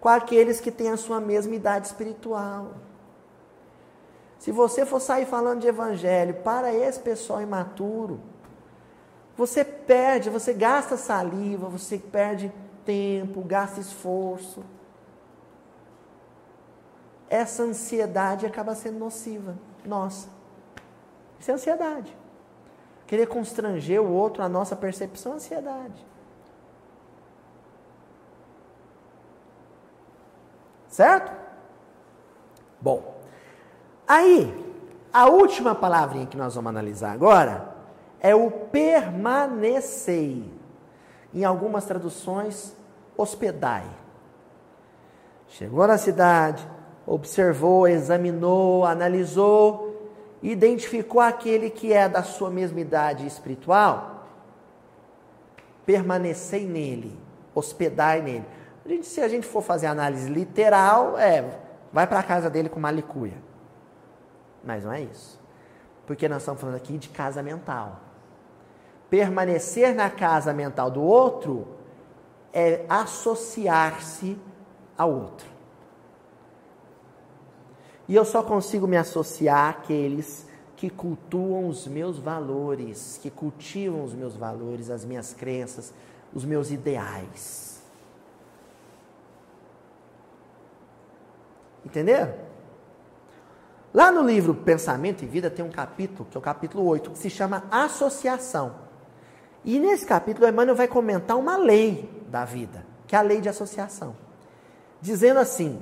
[0.00, 2.72] com aqueles que têm a sua mesma idade espiritual.
[4.38, 8.20] Se você for sair falando de evangelho para esse pessoal imaturo,
[9.36, 12.52] você perde, você gasta saliva, você perde
[12.84, 14.64] tempo, gasta esforço.
[17.30, 19.56] Essa ansiedade acaba sendo nociva.
[19.84, 20.28] Nossa.
[21.38, 22.17] Isso é ansiedade.
[23.08, 26.06] Querer constranger o outro, a nossa percepção, ansiedade.
[30.88, 31.32] Certo?
[32.78, 33.14] Bom.
[34.06, 34.74] Aí,
[35.10, 37.74] a última palavrinha que nós vamos analisar agora
[38.20, 40.52] é o permanecei.
[41.32, 42.76] Em algumas traduções,
[43.16, 43.88] hospedai.
[45.46, 46.68] Chegou na cidade,
[47.06, 49.87] observou, examinou, analisou,
[50.42, 54.26] identificou aquele que é da sua mesma idade espiritual,
[55.84, 57.18] permanecei nele,
[57.54, 58.44] hospedai nele.
[58.84, 61.58] A gente, se a gente for fazer análise literal, é,
[61.92, 63.36] vai para a casa dele com malicuia.
[64.62, 65.40] Mas não é isso.
[66.06, 68.00] Porque nós estamos falando aqui de casa mental.
[69.10, 71.66] Permanecer na casa mental do outro
[72.52, 74.38] é associar-se
[74.96, 75.57] ao outro.
[78.08, 80.46] E eu só consigo me associar àqueles
[80.76, 85.92] que cultuam os meus valores, que cultivam os meus valores, as minhas crenças,
[86.32, 87.82] os meus ideais.
[91.84, 92.34] Entenderam?
[93.92, 97.18] Lá no livro Pensamento e Vida tem um capítulo, que é o capítulo 8, que
[97.18, 98.74] se chama Associação.
[99.64, 103.48] E nesse capítulo, Emmanuel vai comentar uma lei da vida, que é a lei de
[103.48, 104.14] associação.
[105.00, 105.80] Dizendo assim: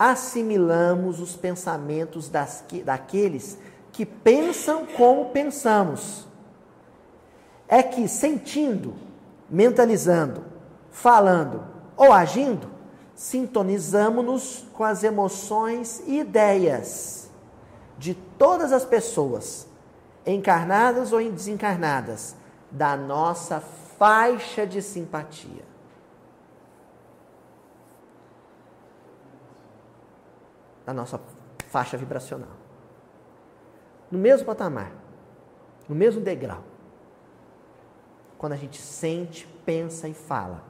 [0.00, 3.58] assimilamos os pensamentos das, daqueles
[3.92, 6.26] que pensam como pensamos.
[7.68, 8.94] É que sentindo,
[9.50, 10.42] mentalizando,
[10.90, 11.62] falando
[11.98, 12.66] ou agindo,
[13.14, 17.28] sintonizamos-nos com as emoções e ideias
[17.98, 19.68] de todas as pessoas,
[20.24, 22.34] encarnadas ou desencarnadas,
[22.70, 23.60] da nossa
[23.98, 25.69] faixa de simpatia.
[30.90, 31.20] Da nossa
[31.68, 32.48] faixa vibracional.
[34.10, 34.90] No mesmo patamar,
[35.88, 36.64] no mesmo degrau.
[38.36, 40.68] Quando a gente sente, pensa e fala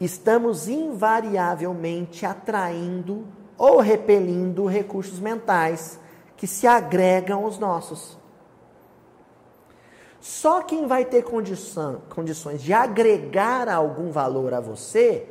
[0.00, 3.24] estamos invariavelmente atraindo
[3.56, 5.96] ou repelindo recursos mentais
[6.36, 8.18] que se agregam aos nossos.
[10.20, 15.24] Só quem vai ter condição, condições de agregar algum valor a você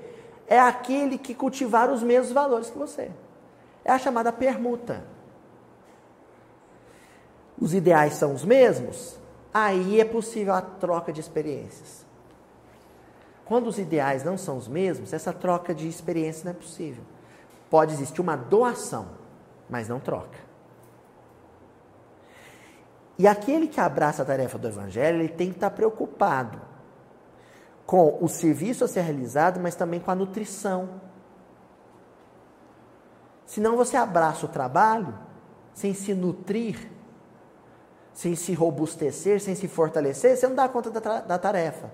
[0.52, 3.10] é aquele que cultivar os mesmos valores que você.
[3.86, 5.02] É a chamada permuta.
[7.58, 9.18] Os ideais são os mesmos,
[9.54, 12.06] aí é possível a troca de experiências.
[13.46, 17.06] Quando os ideais não são os mesmos, essa troca de experiência não é possível.
[17.70, 19.08] Pode existir uma doação,
[19.70, 20.38] mas não troca.
[23.18, 26.71] E aquele que abraça a tarefa do Evangelho, ele tem que estar preocupado
[27.92, 31.02] com o serviço a ser realizado, mas também com a nutrição.
[33.46, 35.14] Senão você abraça o trabalho
[35.74, 36.90] sem se nutrir,
[38.14, 41.92] sem se robustecer, sem se fortalecer, você não dá conta da, da tarefa.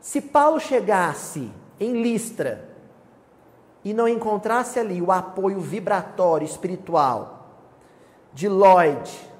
[0.00, 2.70] Se Paulo chegasse em Listra
[3.84, 7.50] e não encontrasse ali o apoio vibratório espiritual
[8.32, 9.30] de Lloyd,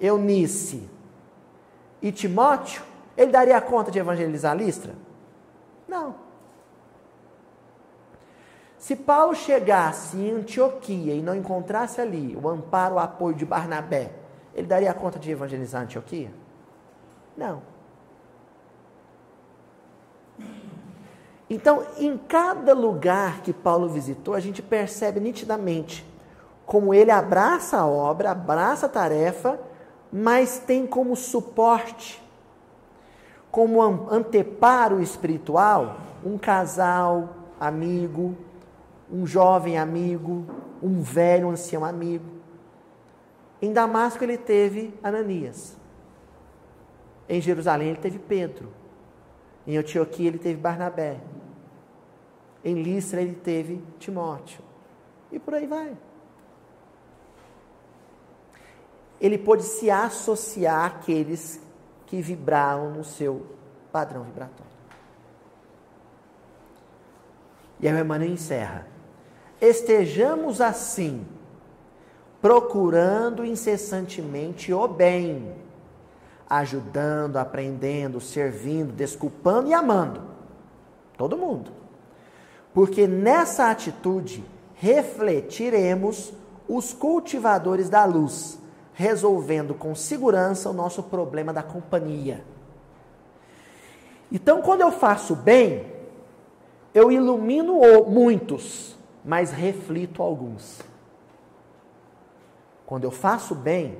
[0.00, 0.97] Eunice
[2.00, 2.82] e Timóteo,
[3.16, 4.94] ele daria conta de evangelizar Listra?
[5.86, 6.14] Não.
[8.78, 14.12] Se Paulo chegasse em Antioquia e não encontrasse ali o amparo, o apoio de Barnabé,
[14.54, 16.30] ele daria conta de evangelizar Antioquia?
[17.36, 17.62] Não.
[21.50, 26.06] Então, em cada lugar que Paulo visitou, a gente percebe nitidamente
[26.66, 29.58] como ele abraça a obra, abraça a tarefa,
[30.12, 32.22] mas tem como suporte,
[33.50, 38.36] como anteparo espiritual, um casal amigo,
[39.10, 40.46] um jovem amigo,
[40.82, 42.38] um velho ancião amigo.
[43.60, 45.76] Em Damasco ele teve Ananias.
[47.28, 48.68] Em Jerusalém ele teve Pedro.
[49.66, 51.20] Em Antioquia ele teve Barnabé.
[52.64, 54.62] Em Listra ele teve Timóteo.
[55.30, 55.96] E por aí vai.
[59.20, 61.60] Ele pôde se associar àqueles
[62.06, 63.46] que vibravam no seu
[63.92, 64.72] padrão vibratório.
[67.80, 68.86] E aí o Emmanuel encerra.
[69.60, 71.26] Estejamos assim,
[72.40, 75.54] procurando incessantemente o bem,
[76.48, 80.22] ajudando, aprendendo, servindo, desculpando e amando.
[81.16, 81.78] Todo mundo
[82.78, 84.44] porque nessa atitude
[84.76, 86.32] refletiremos
[86.68, 88.56] os cultivadores da luz,
[88.98, 92.44] resolvendo com segurança o nosso problema da companhia.
[94.30, 95.86] Então, quando eu faço bem,
[96.92, 100.82] eu ilumino muitos, mas reflito alguns.
[102.84, 103.98] Quando eu faço bem,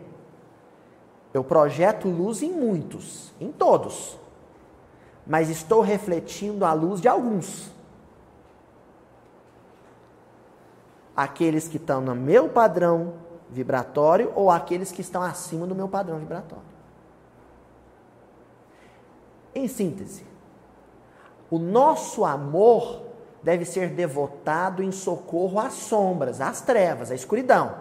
[1.32, 4.18] eu projeto luz em muitos, em todos,
[5.24, 7.70] mas estou refletindo a luz de alguns.
[11.18, 13.14] aqueles que estão no meu padrão
[13.50, 16.64] vibratório ou aqueles que estão acima do meu padrão vibratório.
[19.54, 20.24] Em síntese,
[21.50, 23.02] o nosso amor
[23.42, 27.74] deve ser devotado em socorro às sombras, às trevas, à escuridão.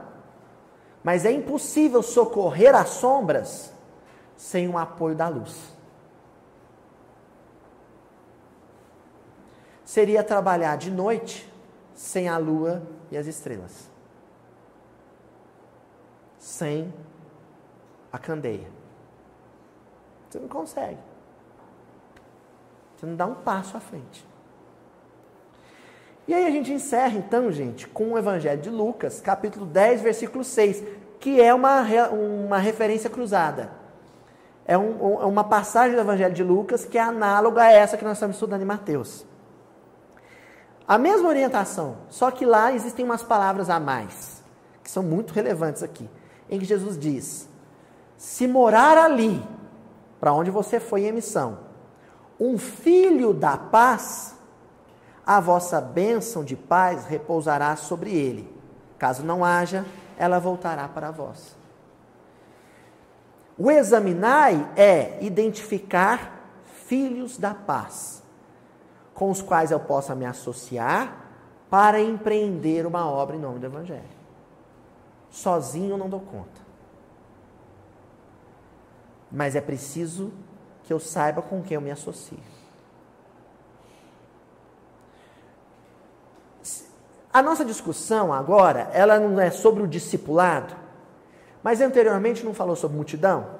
[1.04, 3.74] Mas é impossível socorrer as sombras
[4.36, 5.76] sem o apoio da luz.
[9.84, 11.52] Seria trabalhar de noite
[11.94, 13.87] sem a lua e as estrelas.
[16.58, 16.92] Sem
[18.12, 18.68] a candeia.
[20.28, 20.98] Você não consegue.
[22.96, 24.28] Você não dá um passo à frente.
[26.28, 30.44] E aí a gente encerra então, gente, com o Evangelho de Lucas, capítulo 10, versículo
[30.44, 30.84] 6,
[31.20, 33.70] que é uma, uma referência cruzada.
[34.66, 34.98] É um,
[35.28, 38.64] uma passagem do Evangelho de Lucas que é análoga a essa que nós estamos estudando
[38.64, 39.28] em Mateus.
[40.88, 44.44] A mesma orientação, só que lá existem umas palavras a mais,
[44.84, 46.10] que são muito relevantes aqui,
[46.50, 47.48] em que Jesus diz:
[48.18, 49.44] se morar ali,
[50.20, 51.60] para onde você foi em missão,
[52.40, 54.36] um filho da paz,
[55.26, 58.52] a vossa bênção de paz repousará sobre ele.
[58.98, 59.86] Caso não haja,
[60.18, 61.56] ela voltará para vós.
[63.58, 66.50] O examinai é identificar
[66.86, 68.24] filhos da paz,
[69.14, 71.26] com os quais eu possa me associar
[71.70, 74.17] para empreender uma obra em nome do Evangelho.
[75.38, 76.62] Sozinho eu não dou conta.
[79.32, 80.34] Mas é preciso
[80.84, 82.40] que eu saiba com quem eu me associo.
[87.32, 90.76] A nossa discussão agora, ela não é sobre o discipulado,
[91.62, 93.60] mas anteriormente não falou sobre multidão?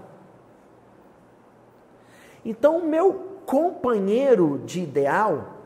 [2.44, 5.58] Então, o meu companheiro de ideal,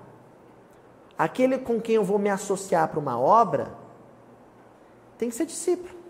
[1.18, 3.72] aquele com quem eu vou me associar para uma obra,
[5.18, 6.01] tem que ser discípulo.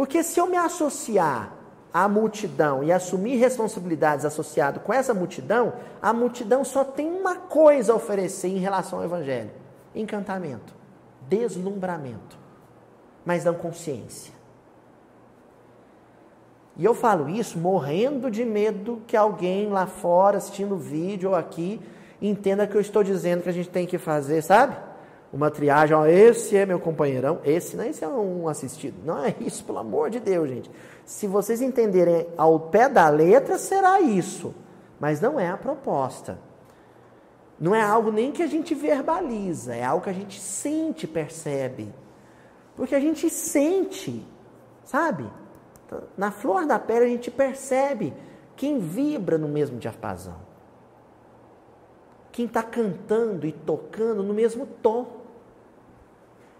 [0.00, 1.52] Porque se eu me associar
[1.92, 7.92] à multidão e assumir responsabilidades associadas com essa multidão, a multidão só tem uma coisa
[7.92, 9.50] a oferecer em relação ao Evangelho:
[9.94, 10.72] encantamento,
[11.28, 12.38] deslumbramento,
[13.26, 14.32] mas não consciência.
[16.78, 21.36] E eu falo isso morrendo de medo que alguém lá fora, assistindo o vídeo ou
[21.36, 21.78] aqui,
[22.22, 24.78] entenda que eu estou dizendo que a gente tem que fazer, sabe?
[25.32, 28.96] Uma triagem, ó, esse é meu companheirão, esse não, esse é um assistido.
[29.04, 30.70] Não é isso, pelo amor de Deus, gente.
[31.04, 34.54] Se vocês entenderem ao pé da letra, será isso.
[34.98, 36.38] Mas não é a proposta.
[37.60, 41.92] Não é algo nem que a gente verbaliza, é algo que a gente sente, percebe.
[42.74, 44.26] Porque a gente sente,
[44.84, 45.30] sabe?
[46.16, 48.14] Na flor da pele a gente percebe
[48.56, 50.36] quem vibra no mesmo diapasão.
[52.32, 55.19] Quem está cantando e tocando no mesmo tom.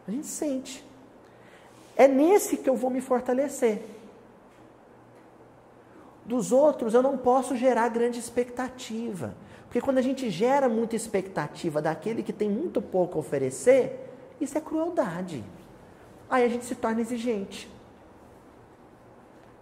[0.06, 0.84] A gente sente.
[1.96, 3.82] É nesse que eu vou me fortalecer.
[6.24, 9.34] Dos outros eu não posso gerar grande expectativa.
[9.64, 14.56] Porque quando a gente gera muita expectativa daquele que tem muito pouco a oferecer, isso
[14.56, 15.44] é crueldade.
[16.28, 17.70] Aí a gente se torna exigente.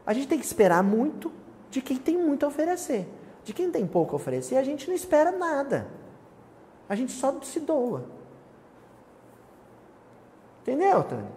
[0.07, 1.31] A gente tem que esperar muito
[1.71, 3.07] de quem tem muito a oferecer.
[3.45, 5.87] De quem tem pouco a oferecer, a gente não espera nada.
[6.89, 8.18] A gente só se doa.
[10.69, 11.33] Entendeu, Tânia?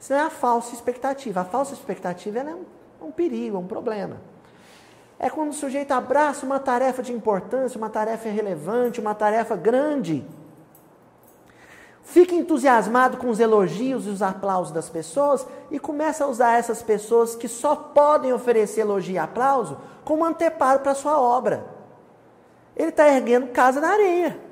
[0.00, 1.42] Isso é a falsa expectativa.
[1.42, 2.64] A falsa expectativa é um,
[3.06, 4.16] um perigo, é um problema.
[5.16, 10.26] É quando o sujeito abraça uma tarefa de importância, uma tarefa relevante, uma tarefa grande
[12.02, 16.82] fica entusiasmado com os elogios e os aplausos das pessoas e começa a usar essas
[16.82, 21.64] pessoas que só podem oferecer elogio e aplauso como anteparo para a sua obra.
[22.74, 24.49] Ele está erguendo casa na areia.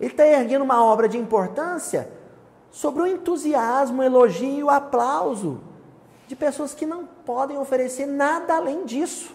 [0.00, 2.10] Ele está erguendo uma obra de importância
[2.70, 5.60] sobre o entusiasmo, o elogio e o aplauso
[6.26, 9.34] de pessoas que não podem oferecer nada além disso.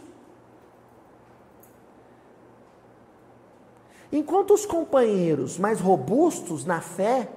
[4.12, 7.30] Enquanto os companheiros mais robustos na fé,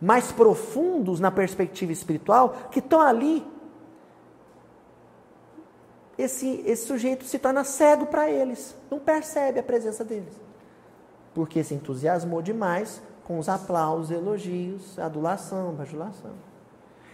[0.00, 3.46] mais profundos na perspectiva espiritual, que estão ali,
[6.18, 10.34] esse, esse sujeito se torna cego para eles, não percebe a presença deles,
[11.36, 16.30] porque se entusiasmou demais com os aplausos, elogios, adulação, bajulação.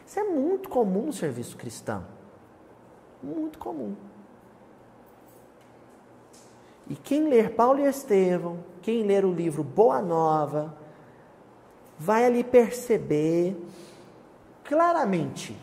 [0.06, 2.04] Isso é muito comum no serviço cristão.
[3.20, 3.96] Muito comum.
[6.88, 10.72] E quem ler Paulo e Estevão, quem ler o livro Boa Nova,
[11.98, 13.60] vai ali perceber
[14.62, 15.56] claramente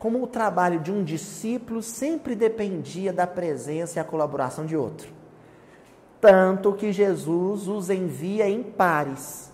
[0.00, 5.17] como o trabalho de um discípulo sempre dependia da presença e a colaboração de outro.
[6.20, 9.52] Tanto que Jesus os envia em pares.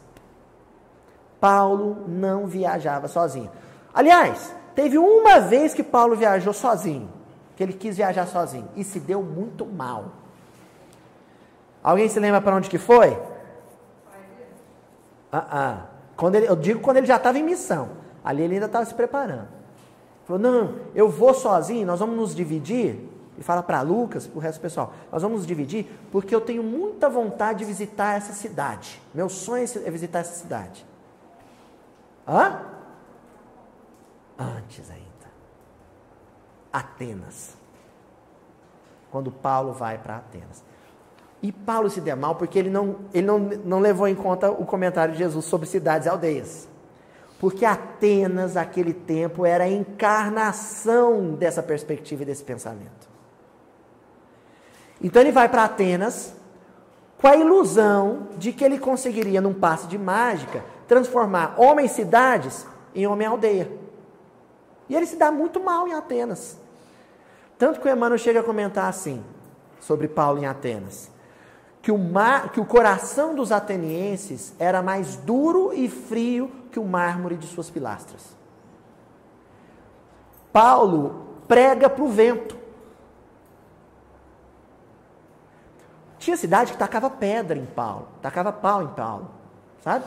[1.40, 3.50] Paulo não viajava sozinho.
[3.92, 7.08] Aliás, teve uma vez que Paulo viajou sozinho,
[7.54, 10.06] que ele quis viajar sozinho, e se deu muito mal.
[11.82, 13.18] Alguém se lembra para onde que foi?
[15.30, 15.86] Ah, ah.
[16.16, 17.90] Quando ele, eu digo quando ele já estava em missão.
[18.24, 19.48] Ali ele ainda estava se preparando.
[20.24, 23.13] Falou, não, eu vou sozinho, nós vamos nos dividir.
[23.38, 26.62] E fala para Lucas, para o resto do pessoal, nós vamos dividir porque eu tenho
[26.62, 29.00] muita vontade de visitar essa cidade.
[29.12, 30.86] Meu sonho é visitar essa cidade.
[32.26, 32.62] Hã?
[34.38, 35.04] Antes ainda.
[36.72, 37.56] Atenas.
[39.10, 40.62] Quando Paulo vai para Atenas.
[41.42, 44.64] E Paulo se deu mal porque ele não, ele não, não levou em conta o
[44.64, 46.68] comentário de Jesus sobre cidades e aldeias.
[47.38, 53.13] Porque Atenas, naquele tempo, era a encarnação dessa perspectiva e desse pensamento.
[55.02, 56.34] Então ele vai para Atenas
[57.18, 63.06] com a ilusão de que ele conseguiria, num passe de mágica, transformar homens cidades em
[63.06, 63.70] homem aldeia.
[64.88, 66.58] E ele se dá muito mal em Atenas.
[67.58, 69.24] Tanto que o Emmanuel chega a comentar assim,
[69.80, 71.10] sobre Paulo em Atenas,
[71.80, 76.84] que o, mar, que o coração dos atenienses era mais duro e frio que o
[76.84, 78.34] mármore de suas pilastras.
[80.52, 82.56] Paulo prega para o vento.
[86.24, 89.28] Tinha cidade que tacava pedra em Paulo, tacava pau em Paulo,
[89.82, 90.06] sabe?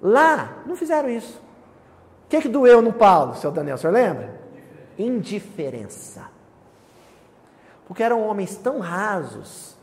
[0.00, 1.40] Lá, não fizeram isso.
[2.24, 4.40] O que, que doeu no Paulo, seu Daniel, o senhor lembra?
[4.98, 6.28] Indiferença.
[7.86, 9.76] Porque eram homens tão rasos,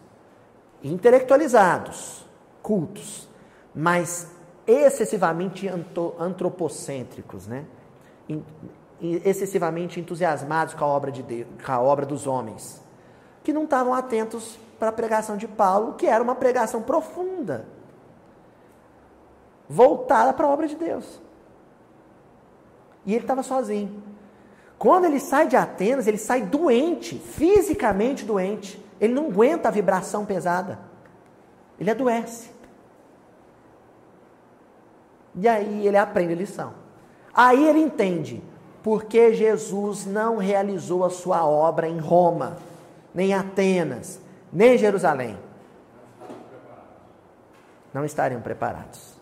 [0.84, 2.26] intelectualizados,
[2.62, 3.30] cultos,
[3.74, 4.30] mas
[4.68, 5.70] excessivamente
[6.20, 7.64] antropocêntricos, né?
[9.02, 12.84] excessivamente entusiasmados com a obra de Deus, com a obra dos homens,
[13.42, 17.66] que não estavam atentos para a pregação de Paulo, que era uma pregação profunda,
[19.68, 21.22] voltada para a obra de Deus.
[23.06, 24.02] E ele estava sozinho.
[24.78, 28.84] Quando ele sai de Atenas, ele sai doente, fisicamente doente.
[29.00, 30.80] Ele não aguenta a vibração pesada.
[31.78, 32.50] Ele adoece.
[35.36, 36.74] E aí ele aprende a lição.
[37.34, 38.42] Aí ele entende
[38.82, 42.58] porque Jesus não realizou a sua obra em Roma,
[43.14, 44.20] nem Atenas,
[44.52, 45.38] nem Jerusalém.
[47.94, 49.20] Não estariam preparados.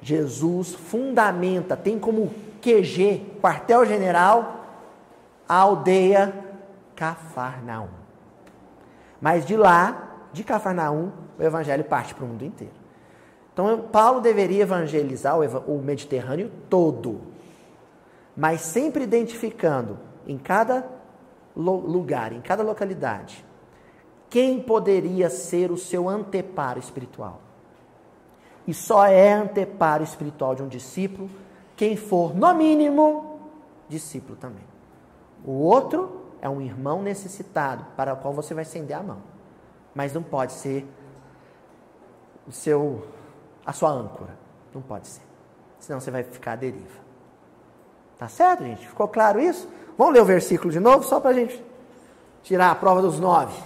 [0.00, 4.64] Jesus fundamenta, tem como QG, quartel-general,
[5.48, 6.32] a aldeia
[6.96, 7.88] Cafarnaum.
[9.20, 12.74] Mas de lá, de Cafarnaum, o evangelho parte para o mundo inteiro.
[13.52, 17.20] Então, Paulo deveria evangelizar o Mediterrâneo todo,
[18.36, 20.86] mas sempre identificando em cada
[21.54, 23.44] lugar, em cada localidade,
[24.30, 27.40] quem poderia ser o seu anteparo espiritual.
[28.66, 31.28] E só é anteparo espiritual de um discípulo
[31.76, 33.40] quem for, no mínimo,
[33.88, 34.64] discípulo também.
[35.44, 39.18] O outro é um irmão necessitado para o qual você vai estender a mão.
[39.94, 40.86] Mas não pode ser
[42.46, 43.06] o seu
[43.64, 44.38] a sua âncora.
[44.74, 45.22] Não pode ser.
[45.78, 47.01] Senão você vai ficar à deriva.
[48.22, 48.86] Tá certo, gente?
[48.86, 49.68] Ficou claro isso?
[49.98, 51.60] Vamos ler o versículo de novo, só para a gente
[52.44, 53.60] tirar a prova dos nove.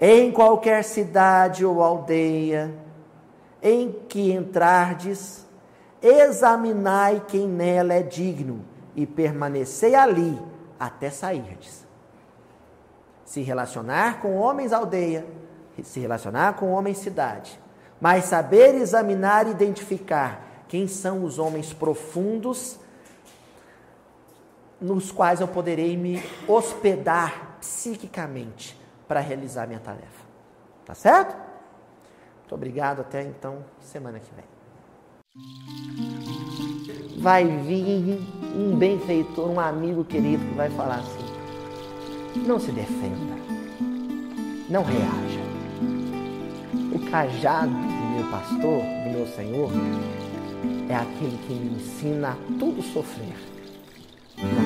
[0.00, 2.74] Em qualquer cidade ou aldeia
[3.62, 5.46] em que entrardes,
[6.00, 10.40] examinai quem nela é digno e permanecei ali
[10.80, 11.86] até sairdes.
[13.26, 15.26] Se relacionar com homens aldeia,
[15.82, 17.60] se relacionar com homens cidade,
[18.00, 22.80] mas saber examinar e identificar quem são os homens profundos
[24.80, 28.78] nos quais eu poderei me hospedar psiquicamente
[29.08, 30.26] para realizar minha tarefa.
[30.84, 31.36] Tá certo?
[32.40, 33.00] Muito obrigado.
[33.00, 34.44] Até então, semana que vem.
[37.18, 38.20] Vai vir
[38.54, 43.34] um benfeitor, um amigo querido que vai falar assim: não se defenda,
[44.68, 45.46] não reaja.
[46.94, 49.70] O cajado do meu pastor, do meu Senhor,
[50.88, 53.55] é aquele que me ensina a tudo sofrer
[54.38, 54.62] 是吧